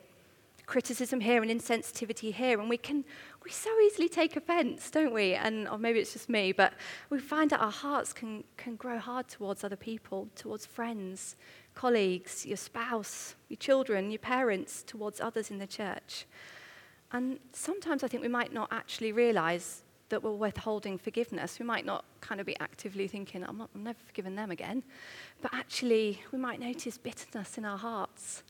criticism 0.70 1.20
here 1.20 1.42
and 1.42 1.50
insensitivity 1.50 2.32
here, 2.32 2.60
and 2.60 2.70
we 2.70 2.78
can 2.78 3.04
we 3.44 3.50
so 3.50 3.72
easily 3.82 4.08
take 4.08 4.36
offense, 4.36 4.92
don't 4.92 5.14
we? 5.14 5.34
And 5.34 5.68
or 5.68 5.80
maybe 5.80 5.98
it's 6.00 6.14
just 6.14 6.30
me, 6.30 6.52
but 6.52 6.74
we 7.10 7.20
find 7.20 7.50
that 7.50 7.60
our 7.60 7.72
hearts 7.72 8.14
can 8.14 8.44
can 8.56 8.76
grow 8.76 9.00
hard 9.00 9.28
towards 9.28 9.64
other 9.64 9.76
people, 9.76 10.30
towards 10.36 10.68
friends, 10.68 11.36
colleagues, 11.74 12.46
your 12.46 12.58
spouse, 12.58 13.36
your 13.50 13.58
children, 13.58 14.12
your 14.12 14.20
parents, 14.20 14.84
towards 14.84 15.20
others 15.20 15.50
in 15.50 15.58
the 15.58 15.68
church. 15.68 16.28
And 17.12 17.40
sometimes 17.52 18.04
I 18.04 18.08
think 18.08 18.22
we 18.22 18.30
might 18.30 18.54
not 18.54 18.68
actually 18.72 19.12
realize 19.12 19.82
that 20.10 20.22
we're 20.22 20.32
withholding 20.48 21.00
forgiveness. 21.00 21.58
We 21.60 21.66
might 21.66 21.86
not 21.86 22.06
kind 22.22 22.40
of 22.40 22.46
be 22.46 22.56
actively 22.60 23.08
thinking, 23.08 23.44
I'm, 23.44 23.58
not, 23.58 23.70
I'm 23.74 23.84
never 23.84 24.00
forgiving 24.06 24.36
them 24.36 24.52
again. 24.52 24.84
But 25.42 25.52
actually, 25.54 26.22
we 26.32 26.38
might 26.38 26.60
notice 26.60 26.98
bitterness 26.98 27.58
in 27.58 27.66
our 27.66 27.78
hearts 27.78 28.44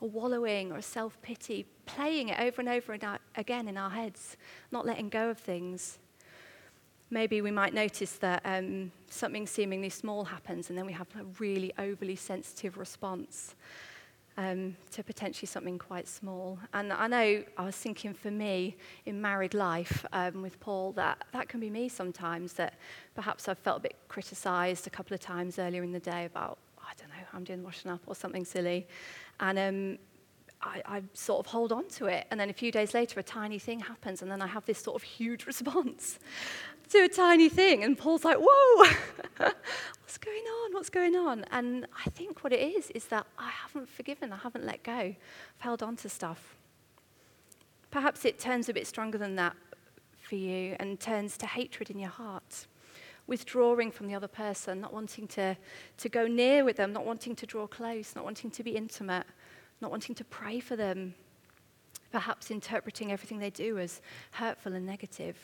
or 0.00 0.08
wallowing 0.08 0.72
or 0.72 0.80
self 0.80 1.20
pity, 1.22 1.66
playing 1.86 2.28
it 2.28 2.40
over 2.40 2.60
and 2.60 2.68
over 2.68 2.98
again 3.36 3.68
in 3.68 3.76
our 3.76 3.90
heads, 3.90 4.36
not 4.70 4.86
letting 4.86 5.08
go 5.08 5.30
of 5.30 5.38
things. 5.38 5.98
Maybe 7.10 7.40
we 7.40 7.50
might 7.50 7.74
notice 7.74 8.12
that 8.14 8.42
um, 8.44 8.90
something 9.08 9.46
seemingly 9.46 9.90
small 9.90 10.24
happens 10.24 10.68
and 10.68 10.78
then 10.78 10.86
we 10.86 10.92
have 10.92 11.06
a 11.18 11.24
really 11.38 11.72
overly 11.78 12.16
sensitive 12.16 12.76
response 12.76 13.54
um, 14.36 14.76
to 14.90 15.04
potentially 15.04 15.46
something 15.46 15.78
quite 15.78 16.08
small. 16.08 16.58
And 16.72 16.92
I 16.92 17.06
know 17.06 17.44
I 17.56 17.64
was 17.64 17.76
thinking 17.76 18.14
for 18.14 18.30
me 18.30 18.76
in 19.06 19.20
married 19.20 19.54
life 19.54 20.04
um, 20.12 20.42
with 20.42 20.58
Paul 20.60 20.92
that 20.92 21.24
that 21.32 21.48
can 21.48 21.60
be 21.60 21.70
me 21.70 21.88
sometimes, 21.88 22.54
that 22.54 22.74
perhaps 23.14 23.48
I've 23.48 23.58
felt 23.58 23.78
a 23.78 23.82
bit 23.82 23.96
criticized 24.08 24.86
a 24.86 24.90
couple 24.90 25.14
of 25.14 25.20
times 25.20 25.58
earlier 25.58 25.82
in 25.82 25.92
the 25.92 26.00
day 26.00 26.24
about, 26.24 26.58
I 26.80 26.92
don't 26.98 27.08
know, 27.10 27.24
I'm 27.32 27.44
doing 27.44 27.62
washing 27.62 27.90
up 27.90 28.00
or 28.06 28.14
something 28.14 28.44
silly. 28.44 28.86
And 29.40 29.58
um, 29.58 29.98
I, 30.62 30.82
I, 30.86 31.02
sort 31.12 31.44
of 31.44 31.50
hold 31.50 31.72
on 31.72 31.88
to 31.90 32.06
it. 32.06 32.26
And 32.30 32.38
then 32.38 32.50
a 32.50 32.52
few 32.52 32.72
days 32.72 32.94
later, 32.94 33.20
a 33.20 33.22
tiny 33.22 33.58
thing 33.58 33.80
happens, 33.80 34.22
and 34.22 34.30
then 34.30 34.40
I 34.40 34.46
have 34.46 34.64
this 34.66 34.78
sort 34.78 34.96
of 34.96 35.02
huge 35.02 35.46
response 35.52 36.18
to 36.90 36.98
a 36.98 37.08
tiny 37.08 37.48
thing. 37.48 37.84
And 37.84 37.96
Paul's 37.96 38.24
like, 38.24 38.38
Whoa, 38.40 38.84
what's 39.38 40.18
going 40.18 40.44
on? 40.44 40.72
What's 40.72 40.90
going 40.90 41.16
on? 41.16 41.44
And 41.50 41.86
I 42.06 42.10
think 42.10 42.44
what 42.44 42.52
it 42.52 42.60
is 42.60 42.90
is 42.90 43.06
that 43.06 43.26
I 43.38 43.50
haven't 43.50 43.88
forgiven, 43.88 44.32
I 44.32 44.38
haven't 44.38 44.64
let 44.64 44.82
go, 44.82 44.92
I've 44.92 45.16
held 45.58 45.82
on 45.82 45.96
to 45.96 46.08
stuff. 46.08 46.56
Perhaps 47.90 48.24
it 48.24 48.38
turns 48.38 48.68
a 48.68 48.74
bit 48.74 48.86
stronger 48.86 49.18
than 49.18 49.36
that 49.36 49.54
for 50.20 50.34
you 50.34 50.74
and 50.80 50.98
turns 50.98 51.36
to 51.38 51.46
hatred 51.46 51.90
in 51.90 51.98
your 51.98 52.10
heart 52.10 52.66
withdrawing 53.26 53.90
from 53.90 54.06
the 54.06 54.14
other 54.14 54.28
person, 54.28 54.80
not 54.80 54.92
wanting 54.92 55.26
to, 55.28 55.56
to 55.96 56.08
go 56.08 56.26
near 56.26 56.64
with 56.64 56.76
them, 56.76 56.92
not 56.92 57.06
wanting 57.06 57.34
to 57.36 57.46
draw 57.46 57.66
close, 57.66 58.14
not 58.14 58.24
wanting 58.24 58.50
to 58.50 58.62
be 58.62 58.72
intimate, 58.76 59.26
not 59.80 59.90
wanting 59.90 60.14
to 60.14 60.24
pray 60.24 60.60
for 60.60 60.76
them, 60.76 61.14
perhaps 62.12 62.50
interpreting 62.50 63.12
everything 63.12 63.38
they 63.38 63.50
do 63.50 63.78
as 63.78 64.00
hurtful 64.32 64.74
and 64.74 64.86
negative. 64.86 65.36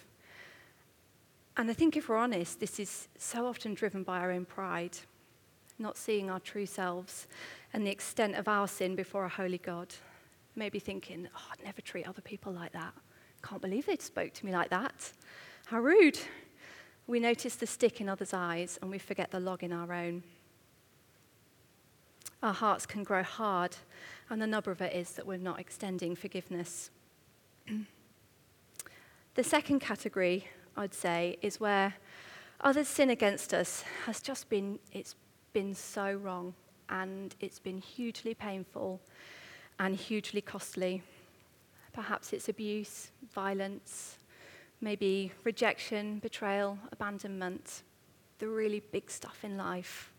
And 1.57 1.71
I 1.71 1.75
think 1.75 1.97
if 1.97 2.09
we're 2.09 2.17
honest, 2.17 2.61
this 2.61 2.79
is 2.79 3.09
so 3.19 3.47
often 3.47 3.75
driven 3.75 4.03
by 4.03 4.21
our 4.21 4.31
own 4.31 4.45
pride, 4.45 4.97
not 5.79 5.97
seeing 5.97 6.31
our 6.31 6.41
true 6.41 6.67
selves 6.67 7.27
and 7.73 7.87
the 7.87 7.91
extent 7.91 8.37
of 8.37 8.49
our 8.49 8.69
sin 8.69 8.95
before 8.95 9.25
a 9.25 9.29
holy 9.29 9.59
God. 9.59 9.89
Maybe 10.55 10.79
thinking, 10.79 11.29
oh, 11.35 11.43
I'd 11.53 11.65
never 11.65 11.81
treat 11.81 12.07
other 12.07 12.23
people 12.23 12.53
like 12.53 12.73
that. 12.73 12.93
Can't 13.43 13.63
believe 13.63 13.87
they 13.87 13.97
spoke 13.97 14.33
to 14.35 14.47
me 14.47 14.53
like 14.53 14.71
that. 14.71 15.13
How 15.67 15.81
rude. 15.81 16.19
We 17.11 17.19
notice 17.19 17.57
the 17.57 17.67
stick 17.67 18.01
in 18.01 18.09
others' 18.09 18.33
eyes 18.33 18.79
and 18.81 18.89
we 18.89 18.99
forget 18.99 19.33
the 19.33 19.41
log 19.41 19.65
in 19.65 19.73
our 19.73 19.93
own. 19.93 20.23
Our 22.41 22.55
hearts 22.55 22.87
can 22.87 23.03
grow 23.03 23.25
hard, 23.25 23.77
and 24.31 24.41
the 24.41 24.47
number 24.47 24.71
of 24.71 24.81
it 24.81 24.95
is 24.95 25.11
that 25.15 25.27
we're 25.27 25.37
not 25.37 25.59
extending 25.59 26.15
forgiveness. 26.15 26.93
the 29.35 29.43
second 29.43 29.81
category, 29.81 30.47
I'd 30.77 30.95
say, 30.95 31.37
is 31.43 31.59
where 31.59 31.95
others' 32.61 32.87
sin 32.87 33.11
against 33.11 33.53
us 33.55 33.83
has 34.07 34.23
just 34.23 34.49
been, 34.49 34.79
it's 34.93 35.17
been 35.53 35.75
so 35.75 36.13
wrong, 36.13 36.55
and 36.91 37.35
it's 37.41 37.59
been 37.59 37.79
hugely 37.79 38.35
painful 38.35 39.01
and 39.81 39.97
hugely 39.97 40.43
costly. 40.43 41.03
Perhaps 41.93 42.33
it's 42.33 42.49
abuse, 42.49 43.11
violence, 43.35 44.17
maybe 44.81 45.33
rejection, 45.45 46.19
betrayal, 46.19 46.79
abandonment, 46.93 47.83
the 48.39 48.49
really 48.49 48.81
big 48.93 49.11
stuff 49.11 49.45
in 49.45 49.57
life. 49.57 50.13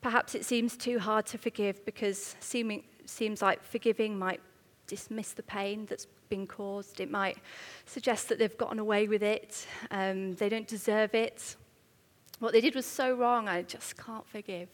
Perhaps 0.00 0.34
it 0.34 0.44
seems 0.44 0.76
too 0.76 0.98
hard 0.98 1.26
to 1.26 1.38
forgive 1.38 1.84
because 1.84 2.36
seeming, 2.40 2.84
seems 3.06 3.42
like 3.42 3.62
forgiving 3.62 4.18
might 4.18 4.40
dismiss 4.86 5.32
the 5.32 5.42
pain 5.42 5.86
that's 5.86 6.06
been 6.28 6.46
caused. 6.46 7.00
It 7.00 7.10
might 7.10 7.38
suggest 7.86 8.28
that 8.28 8.38
they've 8.38 8.56
gotten 8.56 8.78
away 8.78 9.08
with 9.08 9.22
it, 9.22 9.66
um, 9.90 10.34
they 10.34 10.48
don't 10.48 10.68
deserve 10.68 11.14
it. 11.14 11.56
What 12.40 12.52
they 12.52 12.60
did 12.60 12.74
was 12.74 12.86
so 12.86 13.14
wrong, 13.14 13.48
I 13.48 13.62
just 13.62 13.96
can't 13.96 14.26
forgive. 14.26 14.68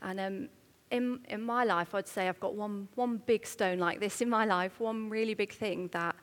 And 0.00 0.18
um, 0.18 0.48
in, 0.90 1.20
in 1.28 1.42
my 1.42 1.64
life, 1.64 1.94
I'd 1.94 2.08
say 2.08 2.28
I've 2.28 2.40
got 2.40 2.54
one, 2.54 2.88
one 2.94 3.18
big 3.26 3.46
stone 3.46 3.78
like 3.78 4.00
this 4.00 4.20
in 4.20 4.28
my 4.28 4.44
life, 4.44 4.80
one 4.80 5.08
really 5.08 5.34
big 5.34 5.52
thing 5.52 5.88
that 5.92 6.16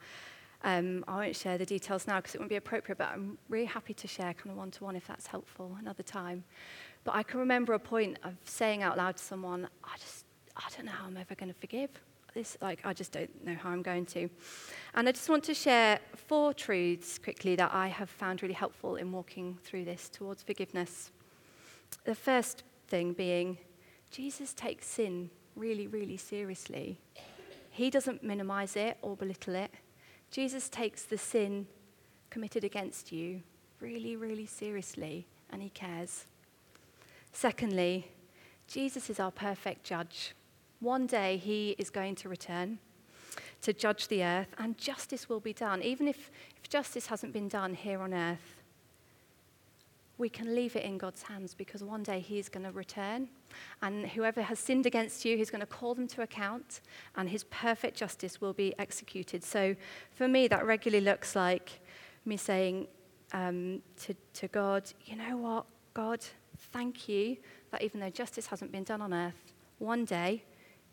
um, 0.64 1.06
I 1.08 1.16
won't 1.16 1.36
share 1.36 1.58
the 1.58 1.66
details 1.66 2.06
now 2.06 2.18
because 2.18 2.36
it 2.36 2.40
wouldn't 2.40 2.50
be 2.50 2.58
appropriate, 2.58 2.98
but 2.98 3.10
I'm 3.10 3.38
really 3.48 3.66
happy 3.66 3.94
to 3.94 4.08
share 4.08 4.34
kind 4.34 4.52
of 4.52 4.58
one 4.58 4.72
to 4.72 4.84
one 4.84 4.96
if 4.96 5.08
that's 5.08 5.28
helpful 5.28 5.78
another 5.80 6.04
time. 6.04 6.44
But 7.06 7.16
I 7.16 7.24
can 7.24 7.40
remember 7.40 7.74
a 7.74 7.80
point 7.80 8.18
of 8.24 8.34
saying 8.44 8.84
out 8.84 8.98
loud 8.98 9.18
to 9.18 9.24
someone, 9.24 9.70
I 9.84 9.98
just, 9.98 10.26
I 10.58 10.64
don't 10.76 10.86
know 10.86 10.92
how 10.92 11.06
I'm 11.06 11.16
ever 11.16 11.34
going 11.36 11.52
to 11.52 11.60
forgive. 11.60 11.90
This, 12.34 12.58
like, 12.62 12.86
I 12.86 12.94
just 12.94 13.14
don't 13.14 13.46
know 13.46 13.56
how 13.56 13.70
I'm 13.70 13.82
going 13.82 14.06
to. 14.08 14.30
And 14.94 15.08
I 15.08 15.12
just 15.12 15.30
want 15.30 15.44
to 15.46 15.54
share 15.54 16.00
four 16.16 16.54
truths 16.54 17.18
quickly 17.18 17.56
that 17.56 17.74
I 17.74 17.88
have 17.88 18.10
found 18.10 18.44
really 18.44 18.54
helpful 18.54 18.98
in 18.98 19.12
walking 19.12 19.58
through 19.64 19.86
this 19.86 20.10
towards 20.10 20.44
forgiveness. 20.44 21.12
The 22.04 22.14
first 22.14 22.64
thing 22.88 23.14
being, 23.14 23.58
Jesus 24.12 24.54
takes 24.54 24.86
sin 24.86 25.32
really, 25.56 25.88
really 25.88 26.18
seriously. 26.18 27.00
He 27.72 27.90
doesn't 27.90 28.24
minimize 28.24 28.76
it 28.76 28.98
or 29.02 29.16
belittle 29.16 29.56
it. 29.56 29.72
Jesus 30.32 30.70
takes 30.70 31.04
the 31.04 31.18
sin 31.18 31.68
committed 32.30 32.64
against 32.64 33.12
you 33.12 33.42
really, 33.80 34.16
really 34.16 34.46
seriously, 34.46 35.26
and 35.50 35.62
he 35.62 35.70
cares. 35.70 36.26
Secondly, 37.32 38.12
Jesus 38.68 39.10
is 39.10 39.20
our 39.20 39.32
perfect 39.32 39.84
judge. 39.84 40.34
One 40.80 41.08
day 41.08 41.38
he 41.38 41.76
is 41.78 41.90
going 41.90 42.16
to 42.16 42.30
return 42.30 42.80
to 43.62 43.74
judge 43.74 44.08
the 44.08 44.24
earth, 44.24 44.54
and 44.58 44.78
justice 44.78 45.28
will 45.28 45.40
be 45.40 45.54
done, 45.54 45.82
even 45.82 46.08
if, 46.08 46.32
if 46.58 46.70
justice 46.70 47.08
hasn't 47.08 47.34
been 47.34 47.50
done 47.50 47.74
here 47.74 48.02
on 48.02 48.14
earth. 48.14 48.59
We 50.20 50.30
can 50.30 50.54
leave 50.54 50.76
it 50.76 50.84
in 50.84 50.98
God's 50.98 51.24
hands 51.24 51.56
because 51.56 51.82
one 51.82 52.04
day 52.04 52.20
He's 52.20 52.50
going 52.50 52.66
to 52.66 52.72
return. 52.72 53.30
And 53.82 54.06
whoever 54.06 54.42
has 54.42 54.60
sinned 54.60 54.86
against 54.86 55.26
you, 55.26 55.38
He's 55.38 55.50
going 55.50 55.62
to 55.62 55.66
call 55.66 55.96
them 55.96 56.08
to 56.10 56.22
account, 56.22 56.82
and 57.16 57.30
His 57.30 57.46
perfect 57.46 57.98
justice 57.98 58.40
will 58.40 58.54
be 58.54 58.76
executed. 58.78 59.44
So 59.44 59.76
for 60.12 60.28
me, 60.28 60.48
that 60.50 60.66
regularly 60.66 61.04
looks 61.04 61.36
like 61.36 61.80
me 62.26 62.38
saying 62.38 62.88
um, 63.32 63.82
to, 64.02 64.14
to 64.34 64.48
God, 64.50 64.92
You 65.06 65.16
know 65.16 65.38
what, 65.38 65.66
God, 65.94 66.20
thank 66.74 67.08
you 67.08 67.38
that 67.72 67.82
even 67.82 68.02
though 68.02 68.10
justice 68.10 68.48
hasn't 68.48 68.72
been 68.72 68.84
done 68.84 69.02
on 69.02 69.14
earth, 69.14 69.54
one 69.78 70.04
day 70.04 70.44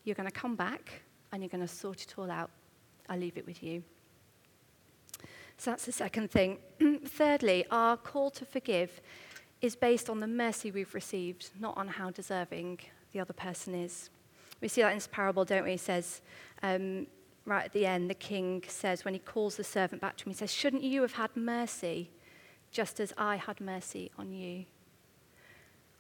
you're 0.05 0.15
going 0.15 0.29
to 0.29 0.41
come 0.41 0.55
back 0.55 1.03
and 1.33 1.43
you're 1.43 1.51
going 1.51 1.67
to 1.67 1.69
sort 1.69 2.03
it 2.03 2.15
all 2.17 2.31
out. 2.31 2.51
I 3.09 3.17
leave 3.17 3.37
it 3.37 3.47
with 3.47 3.63
you. 3.63 3.83
So 5.59 5.71
that's 5.71 5.87
the 5.87 5.93
second 5.93 6.31
thing. 6.31 6.59
Thirdly, 7.05 7.65
our 7.71 7.97
call 7.97 8.31
to 8.33 8.45
forgive 8.45 9.01
is 9.63 9.75
based 9.75 10.11
on 10.11 10.21
the 10.21 10.27
mercy 10.27 10.71
we've 10.71 10.95
received, 10.95 11.51
not 11.59 11.77
on 11.77 11.89
how 11.89 12.11
deserving 12.11 12.81
the 13.13 13.21
other 13.21 13.33
person 13.33 13.75
is. 13.75 14.11
We 14.61 14.69
see 14.69 14.83
that 14.83 14.91
in 14.91 14.97
this 14.97 15.09
parable, 15.11 15.45
don't 15.45 15.65
we? 15.65 15.73
He 15.73 15.77
says, 15.77 16.21
um, 16.63 17.07
right 17.45 17.65
at 17.65 17.73
the 17.73 17.87
end, 17.87 18.11
the 18.11 18.15
king 18.15 18.65
says, 18.69 19.05
when 19.05 19.15
he 19.15 19.21
calls 19.21 19.57
the 19.57 19.65
servant 19.65 20.03
back 20.03 20.17
to 20.19 20.25
him, 20.25 20.33
he 20.33 20.37
says, 20.37 20.53
Shouldn't 20.53 20.83
you 20.83 21.03
have 21.03 21.13
had 21.13 21.35
mercy, 21.37 22.11
just 22.71 23.01
as 23.01 23.13
I 23.17 23.37
had 23.37 23.61
mercy 23.61 24.11
on 24.19 24.33
you? 24.33 24.67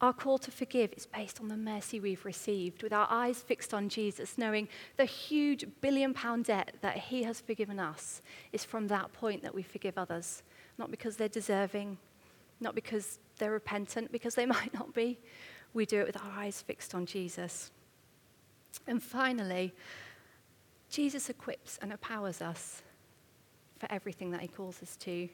Our 0.01 0.13
call 0.13 0.37
to 0.39 0.51
forgive 0.51 0.93
is 0.95 1.07
based 1.07 1.41
on 1.41 1.49
the 1.49 1.57
mercy 1.57 2.01
we've 2.01 2.25
received, 2.27 2.83
with 2.83 2.93
our 2.93 3.07
eyes 3.09 3.41
fixed 3.41 3.73
on 3.73 3.89
Jesus, 3.89 4.37
knowing 4.37 4.69
the 4.99 5.07
huge 5.07 5.65
billion 5.81 6.13
pound 6.13 6.45
debt 6.45 6.75
that 6.83 6.99
he 6.99 7.23
has 7.23 7.41
forgiven 7.41 7.79
us 7.79 8.21
is 8.53 8.63
from 8.65 8.89
that 8.89 9.13
point 9.15 9.43
that 9.43 9.55
we 9.55 9.63
forgive 9.63 9.97
others. 9.97 10.43
Not 10.77 10.91
because 10.91 11.17
they're 11.17 11.29
deserving, 11.29 11.97
not 12.61 12.75
because 12.75 13.19
they're 13.39 13.53
repentant, 13.53 14.13
because 14.13 14.35
they 14.35 14.47
might 14.57 14.75
not 14.75 14.93
be. 14.95 15.19
We 15.73 15.87
do 15.87 16.01
it 16.01 16.07
with 16.07 16.23
our 16.23 16.31
eyes 16.31 16.61
fixed 16.61 16.95
on 16.95 17.07
Jesus. 17.07 17.71
And 18.87 19.03
finally, 19.03 19.75
Jesus 20.91 21.31
equips 21.31 21.79
and 21.81 21.91
empowers 21.91 22.43
us 22.43 22.83
for 23.79 23.91
everything 23.91 24.31
that 24.33 24.43
he 24.43 24.49
calls 24.49 24.83
us 24.83 24.97
to. 24.97 25.29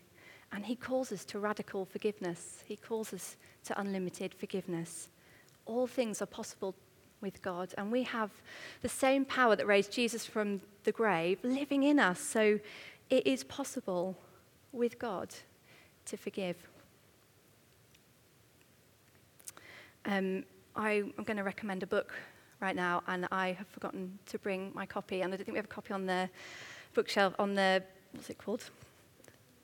And 0.52 0.66
he 0.66 0.76
calls 0.76 1.10
us 1.12 1.24
to 1.26 1.38
radical 1.38 1.86
forgiveness. 1.86 2.62
He 2.66 2.76
calls 2.76 3.14
us 3.14 3.36
to 3.64 3.80
unlimited 3.80 4.34
forgiveness. 4.34 5.08
All 5.64 5.86
things 5.86 6.20
are 6.20 6.26
possible 6.26 6.74
with 7.22 7.40
God, 7.40 7.72
and 7.78 7.90
we 7.90 8.02
have 8.02 8.30
the 8.82 8.88
same 8.88 9.24
power 9.24 9.56
that 9.56 9.66
raised 9.66 9.92
Jesus 9.92 10.26
from 10.26 10.60
the 10.84 10.92
grave 10.92 11.38
living 11.42 11.84
in 11.84 11.98
us. 11.98 12.20
So 12.20 12.58
it 13.08 13.26
is 13.26 13.44
possible 13.44 14.16
with 14.72 14.98
God 14.98 15.28
to 16.06 16.16
forgive. 16.16 16.56
Um, 20.04 20.44
I, 20.74 21.04
am 21.16 21.24
going 21.24 21.36
to 21.36 21.44
recommend 21.44 21.82
a 21.82 21.86
book 21.86 22.12
right 22.60 22.74
now, 22.74 23.02
and 23.06 23.28
I 23.30 23.52
have 23.52 23.68
forgotten 23.68 24.18
to 24.26 24.38
bring 24.38 24.72
my 24.74 24.84
copy, 24.84 25.20
and 25.20 25.32
I 25.32 25.36
don't 25.36 25.44
think 25.44 25.54
we 25.54 25.58
have 25.58 25.66
a 25.66 25.68
copy 25.68 25.94
on 25.94 26.06
the 26.06 26.28
bookshelf, 26.92 27.34
on 27.38 27.54
the, 27.54 27.82
what's 28.12 28.30
it 28.30 28.38
called? 28.38 28.64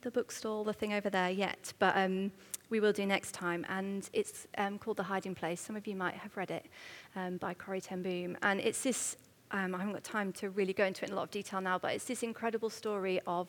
The 0.03 0.13
bookstall, 0.13 0.65
the 0.65 0.73
thing 0.73 0.93
over 0.93 1.11
there 1.11 1.31
yet. 1.31 1.73
But 1.81 1.97
um, 1.97 2.31
we 2.71 2.79
will 2.79 2.93
do 2.93 3.05
next 3.05 3.33
time. 3.33 3.67
And 3.69 4.09
it's 4.13 4.47
um, 4.57 4.79
called 4.79 4.97
The 4.97 5.03
Hiding 5.03 5.35
Place. 5.35 5.61
Some 5.61 5.75
of 5.75 5.89
you 5.89 5.97
might 5.97 6.15
have 6.15 6.37
read 6.37 6.53
it 6.53 6.67
um, 7.17 7.37
by 7.39 7.53
Corrie 7.53 7.81
ten 7.81 8.03
Boom. 8.03 8.37
And 8.43 8.61
it's 8.61 8.83
this, 8.83 9.17
um, 9.51 9.75
I 9.75 9.79
haven't 9.79 9.95
got 9.95 10.05
time 10.05 10.33
to 10.35 10.51
really 10.51 10.73
go 10.73 10.85
into 10.85 11.05
it 11.05 11.09
in 11.09 11.15
a 11.15 11.17
lot 11.17 11.25
of 11.25 11.33
detail 11.33 11.61
now, 11.61 11.79
but 11.79 11.95
it's 11.95 12.05
this 12.05 12.23
incredible 12.23 12.71
story 12.71 13.21
of 13.27 13.49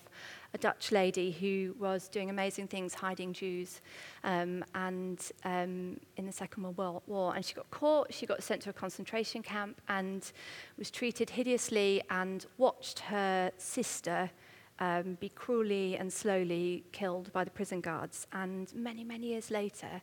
a 0.55 0.57
Dutch 0.57 0.91
lady 0.91 1.29
who 1.29 1.75
was 1.77 2.07
doing 2.07 2.31
amazing 2.31 2.67
things 2.67 2.95
hiding 2.95 3.31
Jews 3.31 3.81
um, 4.23 4.65
and 4.73 5.31
um, 5.45 5.99
in 6.17 6.25
the 6.25 6.31
Second 6.31 6.75
World 6.75 7.03
War. 7.05 7.35
And 7.35 7.45
she 7.45 7.53
got 7.53 7.69
caught, 7.69 8.11
she 8.11 8.25
got 8.25 8.41
sent 8.41 8.63
to 8.63 8.71
a 8.71 8.73
concentration 8.73 9.43
camp 9.43 9.81
and 9.87 10.31
was 10.79 10.89
treated 10.89 11.29
hideously 11.29 12.01
and 12.09 12.47
watched 12.57 12.99
her 12.99 13.51
sister 13.59 14.31
um, 14.79 15.17
be 15.19 15.29
cruelly 15.29 15.97
and 15.97 16.11
slowly 16.11 16.83
killed 16.91 17.31
by 17.33 17.43
the 17.43 17.51
prison 17.51 17.81
guards. 17.81 18.27
And 18.31 18.73
many, 18.73 19.03
many 19.03 19.27
years 19.27 19.51
later, 19.51 20.01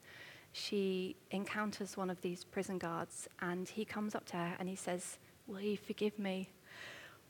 she 0.53 1.17
encounters 1.31 1.97
one 1.97 2.11
of 2.11 2.21
these 2.21 2.45
prison 2.45 2.79
guards, 2.79 3.29
and 3.41 3.69
he 3.69 3.85
comes 3.85 4.15
up 4.15 4.25
to 4.27 4.37
her 4.37 4.55
and 4.59 4.69
he 4.69 4.77
says, 4.77 5.19
Will 5.47 5.61
you 5.61 5.77
forgive 5.77 6.19
me? 6.19 6.51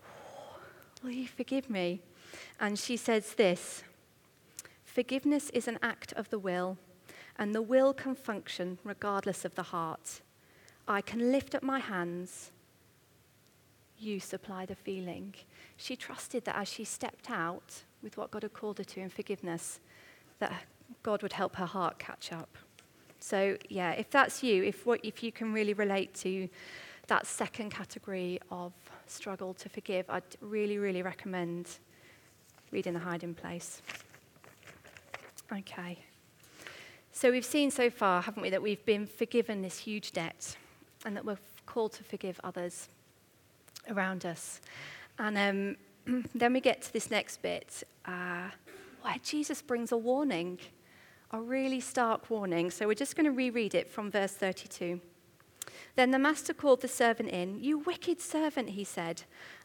Will 1.02 1.10
you 1.10 1.28
forgive 1.28 1.68
me? 1.68 2.00
And 2.60 2.78
she 2.78 2.96
says 2.96 3.34
this 3.34 3.84
Forgiveness 4.84 5.50
is 5.50 5.68
an 5.68 5.78
act 5.82 6.12
of 6.14 6.30
the 6.30 6.38
will, 6.38 6.78
and 7.38 7.54
the 7.54 7.62
will 7.62 7.92
can 7.92 8.14
function 8.14 8.78
regardless 8.82 9.44
of 9.44 9.54
the 9.54 9.64
heart. 9.64 10.22
I 10.88 11.00
can 11.00 11.32
lift 11.32 11.54
up 11.54 11.62
my 11.62 11.80
hands, 11.80 12.50
you 13.98 14.20
supply 14.20 14.66
the 14.66 14.74
feeling 14.74 15.34
she 15.76 15.96
trusted 15.96 16.44
that 16.44 16.56
as 16.56 16.68
she 16.68 16.84
stepped 16.84 17.30
out 17.30 17.82
with 18.02 18.16
what 18.16 18.30
God 18.30 18.42
had 18.42 18.54
called 18.54 18.78
her 18.78 18.84
to 18.84 19.00
in 19.00 19.08
forgiveness, 19.08 19.80
that 20.38 20.52
God 21.02 21.22
would 21.22 21.32
help 21.32 21.56
her 21.56 21.66
heart 21.66 21.98
catch 21.98 22.32
up. 22.32 22.56
So, 23.20 23.56
yeah, 23.68 23.92
if 23.92 24.10
that's 24.10 24.42
you, 24.42 24.62
if, 24.62 24.86
what, 24.86 25.00
if 25.02 25.22
you 25.22 25.32
can 25.32 25.52
really 25.52 25.72
relate 25.74 26.14
to 26.16 26.48
that 27.08 27.26
second 27.26 27.70
category 27.70 28.40
of 28.50 28.72
struggle 29.06 29.54
to 29.54 29.68
forgive, 29.68 30.06
I'd 30.08 30.22
really, 30.40 30.78
really 30.78 31.02
recommend 31.02 31.78
reading 32.70 32.92
The 32.92 33.00
Hiding 33.00 33.34
Place. 33.34 33.82
Okay. 35.52 35.98
So, 37.12 37.30
we've 37.30 37.44
seen 37.44 37.70
so 37.70 37.90
far, 37.90 38.22
haven't 38.22 38.42
we, 38.42 38.50
that 38.50 38.62
we've 38.62 38.84
been 38.84 39.06
forgiven 39.06 39.62
this 39.62 39.78
huge 39.78 40.12
debt 40.12 40.56
and 41.04 41.16
that 41.16 41.24
we're 41.24 41.38
called 41.64 41.92
to 41.94 42.04
forgive 42.04 42.40
others 42.44 42.88
around 43.90 44.24
us. 44.24 44.60
And 45.18 45.76
um, 46.06 46.24
then 46.34 46.52
we 46.52 46.60
get 46.60 46.82
to 46.82 46.92
this 46.92 47.10
next 47.10 47.42
bit 47.42 47.82
uh, 48.04 48.50
where 49.02 49.16
Jesus 49.22 49.62
brings 49.62 49.92
a 49.92 49.96
warning, 49.96 50.58
a 51.30 51.40
really 51.40 51.80
stark 51.80 52.30
warning. 52.30 52.70
So 52.70 52.86
we're 52.86 52.94
just 52.94 53.16
going 53.16 53.26
to 53.26 53.32
reread 53.32 53.74
it 53.74 53.88
from 53.88 54.10
verse 54.10 54.32
32. 54.32 55.00
Then 55.96 56.10
the 56.10 56.18
master 56.18 56.52
called 56.52 56.82
the 56.82 56.88
servant 56.88 57.30
in. 57.30 57.62
You 57.62 57.78
wicked 57.78 58.20
servant, 58.20 58.70
he 58.70 58.84
said. 58.84 59.22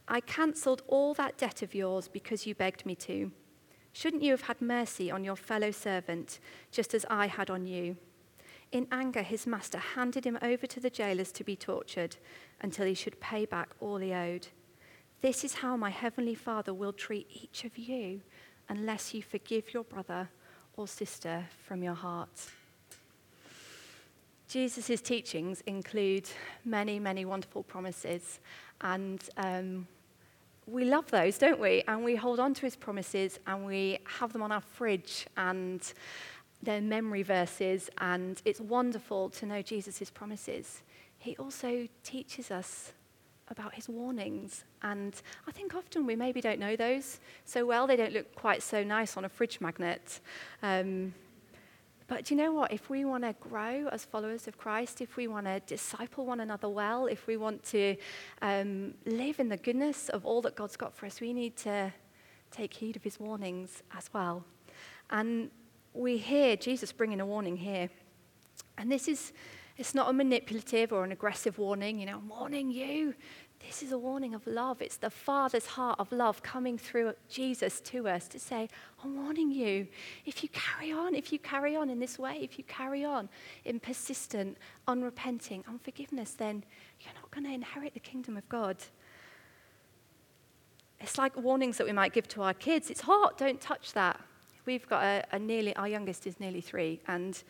I 0.08 0.22
cancelled 0.22 0.82
all 0.88 1.14
that 1.16 1.38
debt 1.38 1.62
of 1.62 1.76
yours 1.76 2.08
because 2.08 2.46
you 2.46 2.56
begged 2.56 2.86
me 2.86 2.96
to. 2.96 3.32
Shouldn't 3.94 4.24
you 4.24 4.32
have 4.32 4.42
had 4.42 4.62
mercy 4.62 5.12
on 5.12 5.24
your 5.24 5.36
fellow 5.36 5.72
servant, 5.72 6.40
just 6.72 6.94
as 6.94 7.06
I 7.10 7.28
had 7.28 7.50
on 7.50 7.66
you? 7.66 7.98
In 8.72 8.88
anger, 8.92 9.22
his 9.22 9.46
master 9.46 9.78
handed 9.78 10.26
him 10.26 10.38
over 10.42 10.66
to 10.66 10.80
the 10.80 10.90
jailers 10.90 11.32
to 11.34 11.44
be 11.44 11.56
tortured 11.56 12.16
until 12.62 12.86
he 12.86 12.94
should 12.94 13.20
pay 13.20 13.46
back 13.46 13.70
all 13.82 13.98
he 13.98 14.14
owed. 14.14 14.48
This 15.22 15.44
is 15.44 15.56
how 15.56 15.76
my 15.76 15.90
heavenly 15.90 16.36
Father 16.36 16.74
will 16.74 16.94
treat 16.94 17.28
each 17.30 17.66
of 17.66 17.78
you 17.78 18.22
unless 18.70 19.14
you 19.14 19.22
forgive 19.22 19.74
your 19.74 19.84
brother 19.84 20.30
or 20.78 20.88
sister 20.88 21.46
from 21.68 21.84
your 21.84 21.94
heart. 21.94 22.50
Jesus' 24.48 25.02
teachings 25.02 25.62
include 25.68 26.30
many, 26.66 27.00
many 27.00 27.26
wonderful 27.26 27.64
promises, 27.64 28.40
and 28.82 29.30
um, 29.38 29.88
we 30.68 30.86
love 30.86 31.10
those, 31.12 31.38
don't 31.38 31.60
we? 31.60 31.84
And 31.88 32.04
we 32.04 32.16
hold 32.16 32.40
on 32.40 32.54
to 32.56 32.62
his 32.62 32.76
promises 32.76 33.40
and 33.48 33.66
we 33.66 34.00
have 34.20 34.32
them 34.32 34.42
on 34.42 34.52
our 34.52 34.62
fridge 34.62 35.28
and 35.36 35.82
they're 36.64 36.82
memory 36.82 37.24
verses, 37.24 37.90
and 37.98 38.42
it's 38.46 38.62
wonderful 38.62 39.30
to 39.32 39.46
know 39.46 39.62
Jesus' 39.62 40.10
promises. 40.10 40.84
He 41.18 41.36
also 41.38 41.88
teaches 42.04 42.52
us 42.52 42.94
about 43.52 43.74
his 43.74 43.90
warnings. 43.90 44.64
And 44.82 45.14
I 45.48 45.52
think 45.52 45.76
often 45.76 46.06
we 46.06 46.16
maybe 46.16 46.42
don't 46.42 46.60
know 46.60 46.76
those 46.76 47.20
so 47.46 47.66
well. 47.66 47.86
They 47.86 47.98
don't 47.98 48.14
look 48.14 48.34
quite 48.34 48.64
so 48.64 48.84
nice 48.84 49.18
on 49.18 49.26
a 49.26 49.30
fridge 49.30 49.62
magnet. 49.62 50.22
Um, 50.64 51.14
but 52.08 52.30
you 52.30 52.36
know 52.36 52.52
what? 52.52 52.74
If 52.74 52.90
we 52.90 53.06
want 53.06 53.24
to 53.24 53.34
grow 53.40 53.88
as 53.90 54.04
followers 54.04 54.48
of 54.48 54.58
Christ, 54.58 55.00
if 55.00 55.16
we 55.16 55.28
want 55.28 55.46
to 55.46 55.62
disciple 55.62 56.26
one 56.26 56.40
another 56.42 56.68
well, 56.68 57.06
if 57.06 57.28
we 57.28 57.38
want 57.38 57.64
to 57.66 57.96
um, 58.42 58.96
live 59.06 59.40
in 59.40 59.48
the 59.48 59.58
goodness 59.58 60.10
of 60.10 60.26
all 60.26 60.42
that 60.42 60.56
God's 60.56 60.76
got 60.76 60.94
for 60.94 61.06
us, 61.06 61.22
we 61.22 61.32
need 61.32 61.56
to 61.58 61.94
take 62.52 62.74
heed 62.74 62.96
of 62.96 63.04
his 63.04 63.20
warnings 63.20 63.84
as 63.96 64.10
well. 64.14 64.44
And 65.10 65.52
we 65.94 66.18
hear 66.18 66.56
Jesus 66.56 66.92
bringing 66.92 67.20
a 67.20 67.26
warning 67.26 67.58
here. 67.58 67.90
And 68.78 68.92
this 68.92 69.08
is 69.08 69.34
it's 69.78 69.96
not 69.96 70.10
a 70.10 70.14
manipulative 70.14 70.92
or 70.92 71.04
an 71.04 71.12
aggressive 71.12 71.58
warning, 71.58 72.00
you 72.00 72.06
know, 72.06 72.18
I'm 72.18 72.30
warning 72.30 72.72
you. 72.72 73.16
This 73.66 73.84
is 73.84 73.92
a 73.92 73.98
warning 73.98 74.34
of 74.34 74.46
love. 74.46 74.82
It's 74.82 74.98
the 74.98 75.10
Father's 75.10 75.66
heart 75.66 76.00
of 76.00 76.12
love 76.12 76.44
coming 76.44 76.78
through 76.78 77.14
Jesus 77.30 77.80
to 77.82 78.08
us 78.08 78.28
to 78.30 78.40
say, 78.40 78.68
I'm 79.04 79.24
warning 79.24 79.52
you. 79.52 79.88
If 80.26 80.44
you 80.44 80.50
carry 80.50 80.92
on, 80.92 81.16
if 81.16 81.32
you 81.32 81.40
carry 81.40 81.76
on 81.76 81.90
in 81.90 82.00
this 82.00 82.20
way, 82.20 82.40
if 82.42 82.58
you 82.58 82.64
carry 82.66 83.06
on 83.06 83.30
in 83.66 83.80
persistent, 83.80 84.58
unrepenting 84.88 85.64
unforgiveness, 85.68 86.32
then 86.32 86.64
you're 87.00 87.14
not 87.16 87.30
going 87.32 87.46
to 87.46 87.52
inherit 87.52 87.94
the 87.94 88.00
kingdom 88.00 88.36
of 88.36 88.48
God. 88.50 88.78
It's 91.00 91.18
like 91.18 91.36
warnings 91.38 91.78
that 91.78 91.88
we 91.88 91.94
might 91.94 92.14
give 92.14 92.28
to 92.30 92.44
our 92.44 92.54
kids. 92.54 92.90
It's 92.90 93.02
hot, 93.02 93.38
don't 93.38 93.62
touch 93.62 93.94
that. 93.94 94.20
We've 94.66 94.88
got 94.88 95.04
a, 95.04 95.24
a 95.32 95.40
nearly, 95.40 95.76
our 95.76 95.88
youngest 95.88 96.28
is 96.28 96.40
nearly 96.40 96.62
three, 96.62 97.02
and 97.08 97.42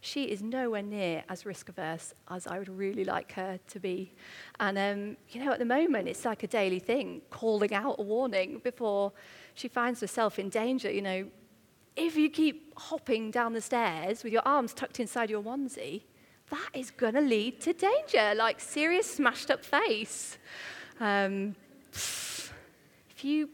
she 0.00 0.24
is 0.24 0.42
nowhere 0.42 0.82
near 0.82 1.24
as 1.28 1.46
risk 1.46 1.70
averse 1.70 2.12
as 2.28 2.46
I 2.46 2.58
would 2.58 2.68
really 2.68 3.04
like 3.04 3.32
her 3.32 3.58
to 3.68 3.80
be. 3.80 4.12
And, 4.60 4.76
um, 4.76 5.16
you 5.30 5.44
know, 5.44 5.52
at 5.52 5.58
the 5.58 5.64
moment, 5.64 6.08
it's 6.08 6.24
like 6.24 6.42
a 6.42 6.46
daily 6.46 6.78
thing, 6.78 7.22
calling 7.30 7.72
out 7.72 7.96
a 7.98 8.02
warning 8.02 8.60
before 8.62 9.12
she 9.54 9.66
finds 9.68 10.00
herself 10.00 10.38
in 10.38 10.50
danger. 10.50 10.90
You 10.90 11.02
know, 11.02 11.26
if 11.96 12.16
you 12.16 12.28
keep 12.28 12.78
hopping 12.78 13.30
down 13.30 13.54
the 13.54 13.62
stairs 13.62 14.22
with 14.22 14.32
your 14.32 14.42
arms 14.44 14.74
tucked 14.74 15.00
inside 15.00 15.30
your 15.30 15.42
onesie, 15.42 16.02
that 16.50 16.68
is 16.74 16.90
going 16.90 17.14
to 17.14 17.22
lead 17.22 17.60
to 17.62 17.72
danger, 17.72 18.34
like 18.34 18.60
serious 18.60 19.14
smashed 19.14 19.50
up 19.50 19.64
face. 19.64 20.36
Um, 21.00 21.56
if 21.92 23.22
you 23.22 23.48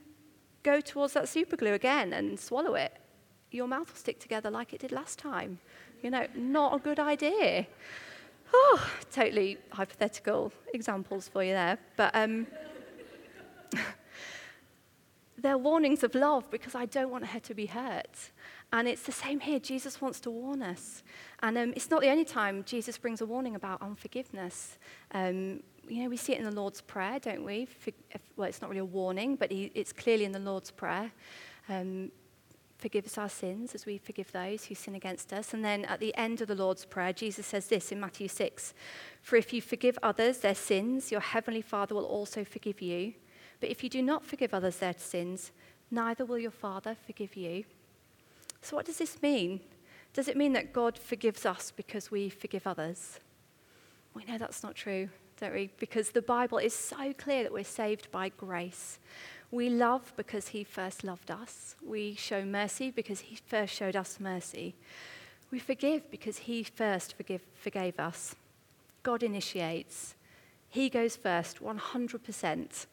go 0.63 0.81
towards 0.81 1.15
that 1.15 1.29
super 1.29 1.57
glue 1.57 1.73
again 1.73 2.13
and 2.13 2.39
swallow 2.39 2.75
it, 2.75 2.97
your 3.51 3.67
mouth 3.67 3.89
will 3.89 3.97
stick 3.97 4.21
together 4.21 4.51
like 4.51 4.73
it 4.73 4.81
did 4.81 4.93
last 4.93 5.19
time. 5.19 5.59
You 6.03 6.11
know, 6.11 6.27
not 6.35 6.75
a 6.75 6.79
good 6.79 6.99
idea. 6.99 7.67
Oh, 8.53 8.91
totally 9.13 9.59
hypothetical 9.71 10.53
examples 10.73 11.29
for 11.29 11.43
you 11.45 11.53
there. 11.53 11.79
But 11.97 12.11
um, 12.15 12.47
they're 15.39 15.59
warnings 15.59 16.03
of 16.03 16.15
love 16.15 16.51
because 16.51 16.75
I 16.75 16.87
don't 16.87 17.11
want 17.11 17.27
her 17.27 17.41
to 17.41 17.55
be 17.55 17.67
hurt. 17.67 18.31
And 18.73 18.87
it's 18.87 19.03
the 19.03 19.13
same 19.13 19.41
here. 19.41 19.59
Jesus 19.59 20.01
wants 20.01 20.21
to 20.21 20.31
warn 20.31 20.63
us. 20.63 21.03
And 21.43 21.59
um, 21.59 21.73
it's 21.75 21.91
not 21.91 22.03
the 22.03 22.11
only 22.11 22.25
time 22.25 22.65
Jesus 22.65 22.99
brings 22.99 23.21
a 23.21 23.27
warning 23.27 23.57
about 23.57 23.83
unforgiveness. 23.83 24.79
Um, 25.13 25.63
you 25.89 26.03
know, 26.03 26.09
we 26.09 26.17
see 26.17 26.33
it 26.33 26.39
in 26.39 26.45
the 26.45 26.55
Lord's 26.55 26.81
Prayer, 26.81 27.19
don't 27.19 27.45
we? 27.45 27.69
Well, 28.37 28.49
it's 28.49 28.61
not 28.61 28.71
really 28.71 28.81
a 28.81 28.85
warning, 28.85 29.37
but 29.37 29.51
it's 29.51 29.93
clearly 29.93 30.25
in 30.25 30.33
the 30.33 30.39
Lord's 30.39 30.71
Prayer. 30.71 31.11
Um, 31.69 32.11
forgive 32.79 33.05
us 33.05 33.19
our 33.19 33.29
sins 33.29 33.75
as 33.75 33.85
we 33.85 33.99
forgive 33.99 34.33
those 34.33 34.65
who 34.65 34.75
sin 34.75 34.95
against 34.95 35.33
us. 35.33 35.53
And 35.53 35.65
then 35.65 35.85
at 35.85 36.01
the 36.01 36.15
end 36.17 36.41
of 36.41 36.49
the 36.49 36.55
Lord's 36.55 36.85
Prayer, 36.85 37.13
Jesus 37.13 37.47
says 37.47 37.67
this 37.67 37.93
in 37.93 38.01
Matthew 38.01 38.29
6 38.29 38.75
For 39.21 39.37
if 39.37 39.53
you 39.53 39.61
forgive 39.61 39.99
others 40.03 40.39
their 40.39 40.55
sins, 40.55 41.11
your 41.11 41.21
heavenly 41.21 41.63
Father 41.63 41.95
will 41.95 42.05
also 42.05 42.45
forgive 42.45 42.81
you. 42.81 43.15
But 43.61 43.71
if 43.71 43.85
you 43.85 43.91
do 43.91 44.03
not 44.03 44.25
forgive 44.25 44.55
others 44.55 44.77
their 44.77 44.95
sins, 44.97 45.53
neither 45.91 46.25
will 46.25 46.39
your 46.39 46.51
Father 46.51 46.97
forgive 47.07 47.37
you. 47.37 47.65
So, 48.63 48.77
what 48.77 48.87
does 48.87 48.99
this 48.99 49.21
mean? 49.23 49.61
Does 50.13 50.29
it 50.29 50.37
mean 50.37 50.55
that 50.55 50.73
God 50.73 50.99
forgives 50.99 51.47
us 51.47 51.71
because 51.71 52.11
we 52.11 52.31
forgive 52.31 52.67
others? 52.67 53.21
We 54.15 54.25
know 54.25 54.39
that's 54.39 54.63
not 54.63 54.75
true, 54.75 55.09
don't 55.41 55.55
we? 55.55 55.71
Because 55.79 56.11
the 56.11 56.23
Bible 56.23 56.59
is 56.59 56.75
so 56.75 57.13
clear 57.15 57.43
that 57.43 57.53
we're 57.53 57.65
saved 57.65 58.11
by 58.11 58.29
grace. 58.29 58.99
We 59.51 59.69
love 59.69 60.13
because 60.17 60.49
he 60.49 60.63
first 60.63 61.03
loved 61.03 61.31
us. 61.31 61.75
We 61.85 62.15
show 62.15 62.45
mercy 62.45 62.91
because 62.91 63.21
he 63.21 63.37
first 63.47 63.75
showed 63.75 63.97
us 63.97 64.21
mercy. 64.21 64.75
We 65.51 65.59
forgive 65.59 66.11
because 66.11 66.39
he 66.39 66.63
first 66.63 67.17
forgive, 67.17 67.43
forgave 67.55 67.99
us. 67.99 68.37
God 69.03 69.23
initiates. 69.23 70.15
He 70.69 70.89
goes 70.89 71.17
first, 71.17 71.63
100%. 71.63 72.87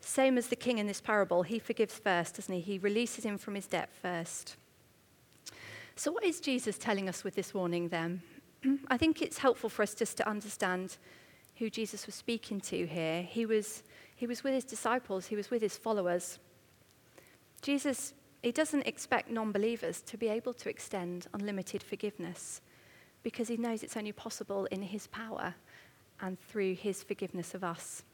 Same 0.00 0.36
as 0.36 0.48
the 0.48 0.56
king 0.56 0.78
in 0.78 0.86
this 0.86 1.00
parable, 1.00 1.42
he 1.42 1.58
forgives 1.58 1.98
first, 1.98 2.36
doesn't 2.36 2.54
he? 2.54 2.60
He 2.60 2.78
releases 2.78 3.24
him 3.24 3.38
from 3.38 3.54
his 3.54 3.66
debt 3.66 3.88
first. 4.02 4.56
So, 5.94 6.12
what 6.12 6.24
is 6.24 6.40
Jesus 6.40 6.76
telling 6.76 7.08
us 7.08 7.24
with 7.24 7.34
this 7.34 7.54
warning 7.54 7.88
then? 7.88 8.20
I 8.88 8.98
think 8.98 9.22
it's 9.22 9.38
helpful 9.38 9.70
for 9.70 9.82
us 9.82 9.94
just 9.94 10.18
to 10.18 10.28
understand 10.28 10.98
who 11.58 11.70
Jesus 11.70 12.06
was 12.06 12.14
speaking 12.14 12.60
to 12.60 12.86
here. 12.86 13.22
He 13.22 13.46
was 13.46 13.82
he 14.14 14.26
was 14.26 14.42
with 14.42 14.54
his 14.54 14.64
disciples, 14.64 15.26
he 15.26 15.36
was 15.36 15.50
with 15.50 15.60
his 15.60 15.76
followers. 15.76 16.38
Jesus, 17.60 18.14
he 18.42 18.52
doesn't 18.52 18.86
expect 18.86 19.30
non 19.30 19.52
believers 19.52 20.00
to 20.02 20.16
be 20.16 20.28
able 20.28 20.54
to 20.54 20.70
extend 20.70 21.26
unlimited 21.34 21.82
forgiveness 21.82 22.62
because 23.22 23.48
he 23.48 23.56
knows 23.56 23.82
it's 23.82 23.96
only 23.96 24.12
possible 24.12 24.66
in 24.66 24.82
his 24.82 25.06
power 25.08 25.54
and 26.20 26.40
through 26.40 26.74
his 26.74 27.02
forgiveness 27.02 27.54
of 27.54 27.64
us. 27.64 28.04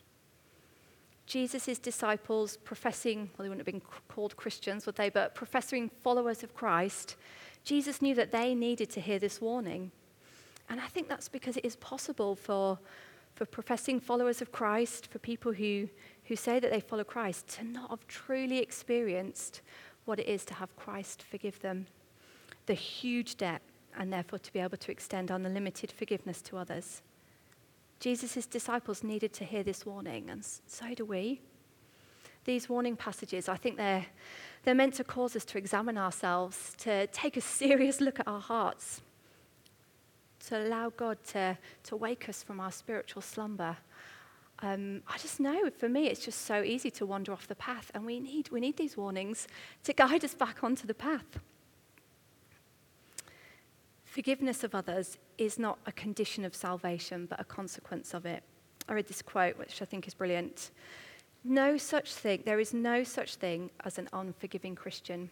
Jesus' 1.26 1.78
disciples, 1.78 2.56
professing, 2.56 3.30
well, 3.36 3.44
they 3.44 3.48
wouldn't 3.48 3.66
have 3.66 3.72
been 3.72 3.82
called 4.08 4.36
Christians, 4.36 4.86
would 4.86 4.96
they, 4.96 5.08
but 5.08 5.34
professing 5.34 5.88
followers 6.02 6.42
of 6.42 6.54
Christ, 6.54 7.16
Jesus 7.64 8.02
knew 8.02 8.14
that 8.16 8.32
they 8.32 8.54
needed 8.54 8.90
to 8.90 9.00
hear 9.00 9.18
this 9.18 9.40
warning. 9.40 9.92
And 10.68 10.80
I 10.80 10.86
think 10.88 11.08
that's 11.08 11.28
because 11.28 11.56
it 11.56 11.64
is 11.64 11.76
possible 11.76 12.34
for 12.34 12.78
for 13.34 13.46
professing 13.46 14.00
followers 14.00 14.42
of 14.42 14.52
Christ, 14.52 15.06
for 15.06 15.18
people 15.18 15.52
who, 15.52 15.88
who 16.24 16.36
say 16.36 16.60
that 16.60 16.70
they 16.70 16.80
follow 16.80 17.04
Christ, 17.04 17.48
to 17.56 17.64
not 17.64 17.90
have 17.90 18.06
truly 18.06 18.58
experienced 18.58 19.62
what 20.04 20.18
it 20.18 20.26
is 20.26 20.44
to 20.46 20.54
have 20.54 20.74
Christ 20.76 21.22
forgive 21.22 21.60
them, 21.60 21.86
the 22.66 22.74
huge 22.74 23.36
debt, 23.36 23.62
and 23.96 24.12
therefore 24.12 24.38
to 24.38 24.52
be 24.52 24.58
able 24.58 24.78
to 24.78 24.90
extend 24.90 25.30
unlimited 25.30 25.92
forgiveness 25.92 26.42
to 26.42 26.56
others. 26.56 27.02
Jesus' 28.00 28.46
disciples 28.46 29.04
needed 29.04 29.32
to 29.34 29.44
hear 29.44 29.62
this 29.62 29.86
warning, 29.86 30.28
and 30.28 30.44
so 30.66 30.94
do 30.94 31.04
we. 31.04 31.40
These 32.44 32.68
warning 32.68 32.96
passages, 32.96 33.48
I 33.48 33.56
think 33.56 33.76
they're, 33.76 34.06
they're 34.64 34.74
meant 34.74 34.94
to 34.94 35.04
cause 35.04 35.36
us 35.36 35.44
to 35.46 35.58
examine 35.58 35.96
ourselves, 35.96 36.74
to 36.78 37.06
take 37.08 37.36
a 37.36 37.40
serious 37.40 38.00
look 38.00 38.18
at 38.18 38.26
our 38.26 38.40
hearts 38.40 39.02
to 40.48 40.66
allow 40.66 40.90
God 40.90 41.18
to, 41.28 41.56
to 41.84 41.96
wake 41.96 42.28
us 42.28 42.42
from 42.42 42.60
our 42.60 42.72
spiritual 42.72 43.22
slumber. 43.22 43.76
Um, 44.60 45.02
I 45.08 45.18
just 45.18 45.40
know 45.40 45.70
for 45.76 45.88
me 45.88 46.06
it's 46.06 46.24
just 46.24 46.42
so 46.42 46.62
easy 46.62 46.90
to 46.92 47.06
wander 47.06 47.32
off 47.32 47.48
the 47.48 47.56
path, 47.56 47.90
and 47.94 48.06
we 48.06 48.20
need, 48.20 48.50
we 48.50 48.60
need 48.60 48.76
these 48.76 48.96
warnings 48.96 49.48
to 49.84 49.92
guide 49.92 50.24
us 50.24 50.34
back 50.34 50.62
onto 50.62 50.86
the 50.86 50.94
path. 50.94 51.40
Forgiveness 54.04 54.62
of 54.62 54.74
others 54.74 55.16
is 55.38 55.58
not 55.58 55.78
a 55.86 55.92
condition 55.92 56.44
of 56.44 56.54
salvation, 56.54 57.26
but 57.26 57.40
a 57.40 57.44
consequence 57.44 58.12
of 58.12 58.26
it. 58.26 58.42
I 58.88 58.92
read 58.92 59.06
this 59.06 59.22
quote, 59.22 59.56
which 59.58 59.80
I 59.80 59.84
think 59.84 60.06
is 60.06 60.14
brilliant. 60.14 60.70
No 61.44 61.76
such 61.76 62.14
thing, 62.14 62.42
there 62.44 62.60
is 62.60 62.74
no 62.74 63.04
such 63.04 63.36
thing 63.36 63.70
as 63.84 63.98
an 63.98 64.08
unforgiving 64.12 64.74
Christian. 64.74 65.30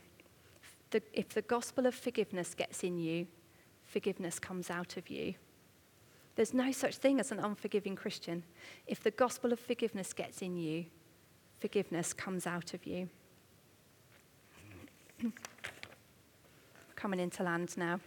The, 0.90 1.03
if 1.12 1.29
the 1.29 1.42
gospel 1.42 1.87
of 1.87 1.94
forgiveness 1.94 2.55
gets 2.55 2.83
in 2.83 2.99
you, 2.99 3.27
forgiveness 3.90 4.38
comes 4.38 4.70
out 4.70 4.96
of 4.96 5.11
you. 5.11 5.35
There's 6.37 6.55
no 6.55 6.70
such 6.72 6.96
thing 6.96 7.18
as 7.20 7.33
an 7.33 7.40
unforgiving 7.40 7.96
Christian. 7.96 8.44
If 8.87 9.03
the 9.03 9.11
gospel 9.11 9.53
of 9.53 9.59
forgiveness 9.61 10.12
gets 10.12 10.42
in 10.42 10.57
you, 10.57 10.87
forgiveness 11.59 12.12
comes 12.12 12.46
out 12.46 12.72
of 12.72 12.87
you. 12.87 13.09
Coming 16.96 17.20
into 17.20 17.42
land 17.42 17.76
now. 17.76 18.00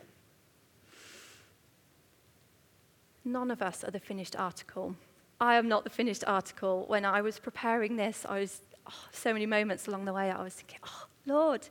None 3.26 3.52
of 3.52 3.62
us 3.62 3.84
are 3.84 3.92
the 3.92 4.00
finished 4.00 4.36
article. 4.36 4.96
I 5.40 5.56
am 5.56 5.68
not 5.68 5.84
the 5.84 5.90
finished 5.90 6.24
article. 6.26 6.86
When 6.88 7.06
I 7.06 7.22
was 7.22 7.40
preparing 7.40 7.98
this, 7.98 8.26
I 8.28 8.40
was 8.40 8.62
oh, 8.88 9.06
so 9.12 9.34
many 9.34 9.46
moments 9.46 9.88
along 9.88 10.06
the 10.06 10.14
way. 10.14 10.32
I 10.32 10.44
was 10.44 10.54
thinking, 10.54 10.80
"Oh, 10.86 11.06
Lord!" 11.26 11.68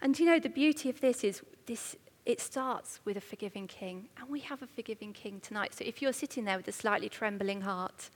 And 0.00 0.18
you 0.18 0.26
know, 0.26 0.38
the 0.38 0.48
beauty 0.48 0.90
of 0.90 1.00
this 1.00 1.24
is 1.24 1.42
this 1.66 1.96
it 2.26 2.40
starts 2.40 3.00
with 3.04 3.16
a 3.16 3.20
forgiving 3.20 3.66
king, 3.66 4.08
and 4.18 4.28
we 4.28 4.40
have 4.40 4.62
a 4.62 4.66
forgiving 4.66 5.12
king 5.12 5.40
tonight. 5.40 5.74
So 5.74 5.84
if 5.84 6.00
you're 6.00 6.12
sitting 6.12 6.44
there 6.44 6.56
with 6.56 6.68
a 6.68 6.72
slightly 6.72 7.08
trembling 7.08 7.60
heart, 7.60 8.08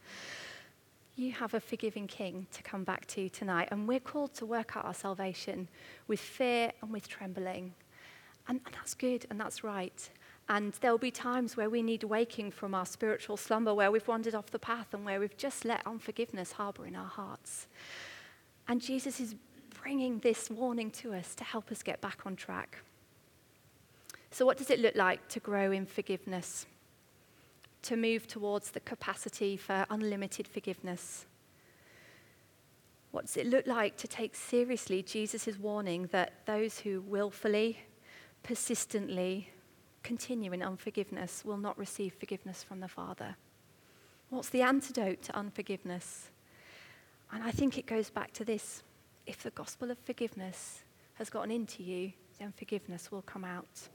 you 1.18 1.32
have 1.32 1.52
a 1.52 1.60
forgiving 1.60 2.06
king 2.06 2.46
to 2.52 2.62
come 2.62 2.84
back 2.84 3.04
to 3.08 3.28
tonight. 3.28 3.68
And 3.70 3.88
we're 3.88 4.00
called 4.00 4.34
to 4.34 4.46
work 4.46 4.76
out 4.76 4.84
our 4.84 4.94
salvation 4.94 5.68
with 6.06 6.20
fear 6.20 6.72
and 6.80 6.92
with 6.92 7.08
trembling. 7.08 7.74
And, 8.46 8.60
and 8.64 8.74
that's 8.74 8.94
good 8.94 9.26
and 9.28 9.38
that's 9.38 9.64
right. 9.64 10.08
And 10.48 10.72
there'll 10.80 10.96
be 10.96 11.10
times 11.10 11.56
where 11.56 11.68
we 11.68 11.82
need 11.82 12.04
waking 12.04 12.52
from 12.52 12.74
our 12.74 12.86
spiritual 12.86 13.36
slumber, 13.36 13.74
where 13.74 13.90
we've 13.90 14.06
wandered 14.08 14.34
off 14.34 14.50
the 14.50 14.58
path 14.58 14.94
and 14.94 15.04
where 15.04 15.20
we've 15.20 15.36
just 15.36 15.64
let 15.64 15.86
unforgiveness 15.86 16.52
harbor 16.52 16.86
in 16.86 16.96
our 16.96 17.08
hearts. 17.08 17.66
And 18.68 18.80
Jesus 18.80 19.20
is 19.20 19.34
bringing 19.82 20.20
this 20.20 20.48
warning 20.48 20.90
to 20.92 21.12
us 21.12 21.34
to 21.34 21.44
help 21.44 21.70
us 21.70 21.82
get 21.82 22.00
back 22.00 22.20
on 22.24 22.36
track. 22.36 22.78
So, 24.30 24.44
what 24.44 24.58
does 24.58 24.70
it 24.70 24.80
look 24.80 24.94
like 24.94 25.28
to 25.28 25.40
grow 25.40 25.72
in 25.72 25.86
forgiveness? 25.86 26.66
To 27.82 27.96
move 27.96 28.26
towards 28.26 28.70
the 28.70 28.80
capacity 28.80 29.56
for 29.56 29.86
unlimited 29.90 30.46
forgiveness? 30.46 31.26
What 33.10 33.26
does 33.26 33.36
it 33.38 33.46
look 33.46 33.66
like 33.66 33.96
to 33.98 34.08
take 34.08 34.34
seriously 34.34 35.02
Jesus' 35.02 35.58
warning 35.58 36.08
that 36.12 36.46
those 36.46 36.80
who 36.80 37.00
willfully, 37.00 37.78
persistently 38.42 39.50
continue 40.02 40.52
in 40.52 40.62
unforgiveness 40.62 41.44
will 41.44 41.56
not 41.56 41.78
receive 41.78 42.12
forgiveness 42.14 42.62
from 42.62 42.80
the 42.80 42.88
Father? 42.88 43.36
What's 44.28 44.50
the 44.50 44.62
antidote 44.62 45.22
to 45.22 45.36
unforgiveness? 45.36 46.30
And 47.32 47.42
I 47.42 47.50
think 47.50 47.78
it 47.78 47.86
goes 47.86 48.10
back 48.10 48.32
to 48.34 48.44
this 48.44 48.82
if 49.26 49.42
the 49.42 49.50
gospel 49.50 49.90
of 49.90 49.98
forgiveness 49.98 50.82
has 51.14 51.28
gotten 51.28 51.50
into 51.50 51.82
you, 51.82 52.12
then 52.38 52.52
forgiveness 52.56 53.10
will 53.10 53.22
come 53.22 53.44
out. 53.44 53.88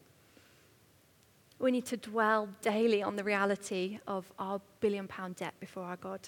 We 1.63 1.71
need 1.71 1.86
to 1.86 1.95
dwell 1.97 2.49
daily 2.62 3.02
on 3.02 3.15
the 3.15 3.23
reality 3.23 3.97
of 4.06 4.30
our 4.38 4.60
billion 4.82 5.08
pound 5.08 5.38
debt 5.38 5.54
before 5.62 5.84
our 5.84 5.95
God. 5.95 6.19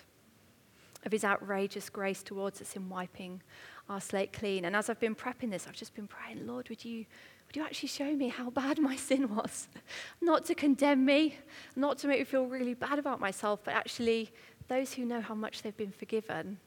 of 1.04 1.12
his 1.12 1.26
outrageous 1.26 1.90
grace 1.90 2.24
towards 2.24 2.62
us 2.62 2.78
in 2.78 2.88
wiping 2.88 3.42
our 3.90 4.00
slate 4.00 4.32
clean. 4.32 4.64
And 4.64 4.78
as 4.78 4.90
I've 4.90 5.00
been 5.00 5.14
prepping 5.14 5.52
this, 5.52 5.68
I've 5.68 5.76
just 5.76 5.94
been 5.94 6.08
praying, 6.08 6.48
Lord, 6.48 6.70
would 6.70 6.86
you, 6.86 7.06
would 7.46 7.56
you 7.56 7.64
actually 7.64 7.90
show 7.90 8.16
me 8.16 8.30
how 8.30 8.50
bad 8.50 8.80
my 8.80 8.96
sin 8.96 9.36
was? 9.36 9.68
not 10.22 10.46
to 10.46 10.56
condemn 10.56 11.04
me, 11.04 11.38
not 11.76 11.98
to 12.00 12.08
make 12.08 12.20
me 12.20 12.24
feel 12.24 12.46
really 12.46 12.74
bad 12.74 12.98
about 12.98 13.20
myself, 13.20 13.60
but 13.66 13.74
actually, 13.74 14.32
those 14.70 14.94
who 14.94 15.04
know 15.04 15.20
how 15.20 15.36
much 15.36 15.64
they've 15.64 15.76
been 15.76 15.92
forgiven 15.92 16.60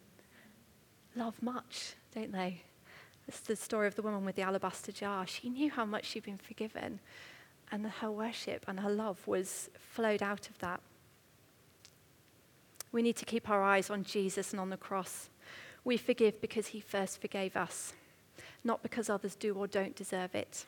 love 1.16 1.42
much, 1.42 1.94
don't 2.14 2.32
they? 2.32 2.60
It's 3.26 3.40
the 3.40 3.56
story 3.56 3.88
of 3.88 3.96
the 3.96 4.02
woman 4.02 4.26
with 4.26 4.36
the 4.36 4.42
alabaster 4.42 4.92
jar. 4.92 5.26
She 5.26 5.48
knew 5.48 5.70
how 5.70 5.86
much 5.86 6.04
she'd 6.04 6.22
been 6.22 6.38
forgiven, 6.38 7.00
and 7.70 7.86
her 7.86 8.10
worship 8.10 8.64
and 8.66 8.80
her 8.80 8.90
love 8.90 9.26
was 9.26 9.70
flowed 9.78 10.22
out 10.22 10.48
of 10.48 10.58
that. 10.58 10.80
We 12.90 13.02
need 13.02 13.16
to 13.16 13.24
keep 13.24 13.50
our 13.50 13.62
eyes 13.62 13.90
on 13.90 14.04
Jesus 14.04 14.52
and 14.52 14.60
on 14.60 14.70
the 14.70 14.76
cross. 14.76 15.28
We 15.84 15.96
forgive 15.96 16.40
because 16.40 16.68
he 16.68 16.80
first 16.80 17.20
forgave 17.20 17.56
us, 17.56 17.92
not 18.64 18.82
because 18.82 19.10
others 19.10 19.34
do 19.34 19.54
or 19.54 19.66
don't 19.66 19.94
deserve 19.94 20.34
it, 20.34 20.64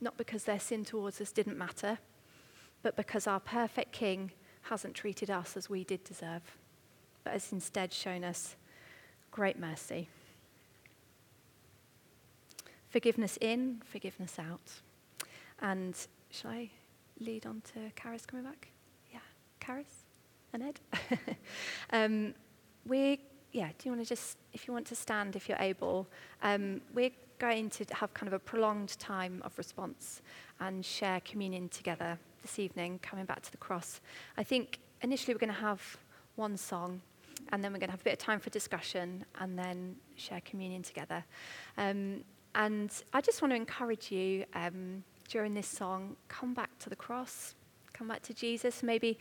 not 0.00 0.16
because 0.16 0.44
their 0.44 0.60
sin 0.60 0.84
towards 0.84 1.20
us 1.20 1.32
didn't 1.32 1.58
matter, 1.58 1.98
but 2.82 2.96
because 2.96 3.26
our 3.26 3.40
perfect 3.40 3.92
King 3.92 4.32
hasn't 4.62 4.94
treated 4.94 5.30
us 5.30 5.56
as 5.56 5.70
we 5.70 5.84
did 5.84 6.04
deserve, 6.04 6.42
but 7.24 7.32
has 7.32 7.52
instead 7.52 7.92
shown 7.92 8.24
us 8.24 8.56
great 9.30 9.58
mercy. 9.58 10.08
Forgiveness 12.88 13.38
in, 13.40 13.80
forgiveness 13.84 14.38
out. 14.38 14.80
And 15.60 15.94
shall 16.30 16.50
I 16.50 16.70
lead 17.18 17.46
on 17.46 17.62
to 17.74 17.90
Karis 18.00 18.26
coming 18.26 18.44
back? 18.44 18.68
Yeah, 19.12 19.20
Karis? 19.60 20.04
and 20.52 20.62
Ed. 20.62 20.80
um, 21.90 22.34
we, 22.86 23.20
yeah, 23.52 23.68
do 23.78 23.88
you 23.88 23.92
want 23.92 24.02
to 24.02 24.08
just, 24.08 24.38
if 24.52 24.66
you 24.66 24.74
want 24.74 24.86
to 24.86 24.96
stand, 24.96 25.36
if 25.36 25.48
you're 25.48 25.58
able, 25.58 26.06
um, 26.42 26.80
we're 26.94 27.10
going 27.38 27.70
to 27.70 27.84
have 27.92 28.12
kind 28.14 28.28
of 28.28 28.34
a 28.34 28.38
prolonged 28.38 28.98
time 28.98 29.42
of 29.44 29.56
response 29.56 30.22
and 30.60 30.84
share 30.84 31.20
communion 31.20 31.68
together 31.68 32.18
this 32.42 32.58
evening, 32.58 32.98
coming 33.02 33.24
back 33.24 33.42
to 33.42 33.50
the 33.50 33.56
cross. 33.56 34.00
I 34.36 34.42
think 34.42 34.78
initially 35.02 35.34
we're 35.34 35.40
going 35.40 35.54
to 35.54 35.60
have 35.60 35.98
one 36.36 36.56
song, 36.56 37.00
and 37.52 37.64
then 37.64 37.72
we're 37.72 37.78
going 37.78 37.88
to 37.88 37.92
have 37.92 38.00
a 38.00 38.04
bit 38.04 38.14
of 38.14 38.18
time 38.18 38.40
for 38.40 38.50
discussion, 38.50 39.24
and 39.40 39.58
then 39.58 39.96
share 40.16 40.40
communion 40.44 40.82
together. 40.82 41.24
Um, 41.78 42.24
and 42.54 42.90
I 43.12 43.20
just 43.20 43.42
want 43.42 43.52
to 43.52 43.56
encourage 43.56 44.10
you 44.10 44.44
um, 44.54 45.04
during 45.30 45.54
this 45.54 45.66
song, 45.66 46.16
come 46.28 46.52
back 46.52 46.78
to 46.80 46.90
the 46.90 46.96
cross, 46.96 47.54
come 47.92 48.08
back 48.08 48.20
to 48.22 48.34
Jesus. 48.34 48.82
Maybe 48.82 49.18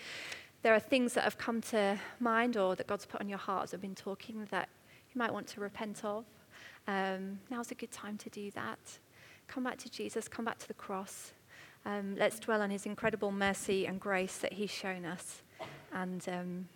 there 0.63 0.73
are 0.73 0.79
things 0.79 1.13
that 1.13 1.23
have 1.23 1.37
come 1.37 1.61
to 1.61 1.97
mind 2.19 2.57
or 2.57 2.75
that 2.75 2.87
God's 2.87 3.05
put 3.05 3.21
on 3.21 3.29
your 3.29 3.37
heart 3.37 3.63
as 3.63 3.73
I've 3.73 3.81
been 3.81 3.95
talking 3.95 4.45
that 4.51 4.67
you 5.13 5.19
might 5.19 5.31
want 5.31 5.47
to 5.47 5.61
repent 5.61 6.03
of, 6.03 6.25
um, 6.87 7.39
now's 7.49 7.71
a 7.71 7.75
good 7.75 7.91
time 7.91 8.17
to 8.17 8.29
do 8.29 8.51
that. 8.51 8.79
Come 9.47 9.63
back 9.63 9.77
to 9.79 9.89
Jesus, 9.89 10.27
come 10.27 10.45
back 10.45 10.57
to 10.59 10.67
the 10.67 10.73
cross. 10.73 11.33
Um, 11.85 12.15
let's 12.17 12.39
dwell 12.39 12.61
on 12.61 12.69
his 12.69 12.85
incredible 12.85 13.31
mercy 13.31 13.85
and 13.85 13.99
grace 13.99 14.37
that 14.37 14.53
he's 14.53 14.71
shown 14.71 15.05
us. 15.05 15.43
And 15.93 16.27
um, 16.27 16.67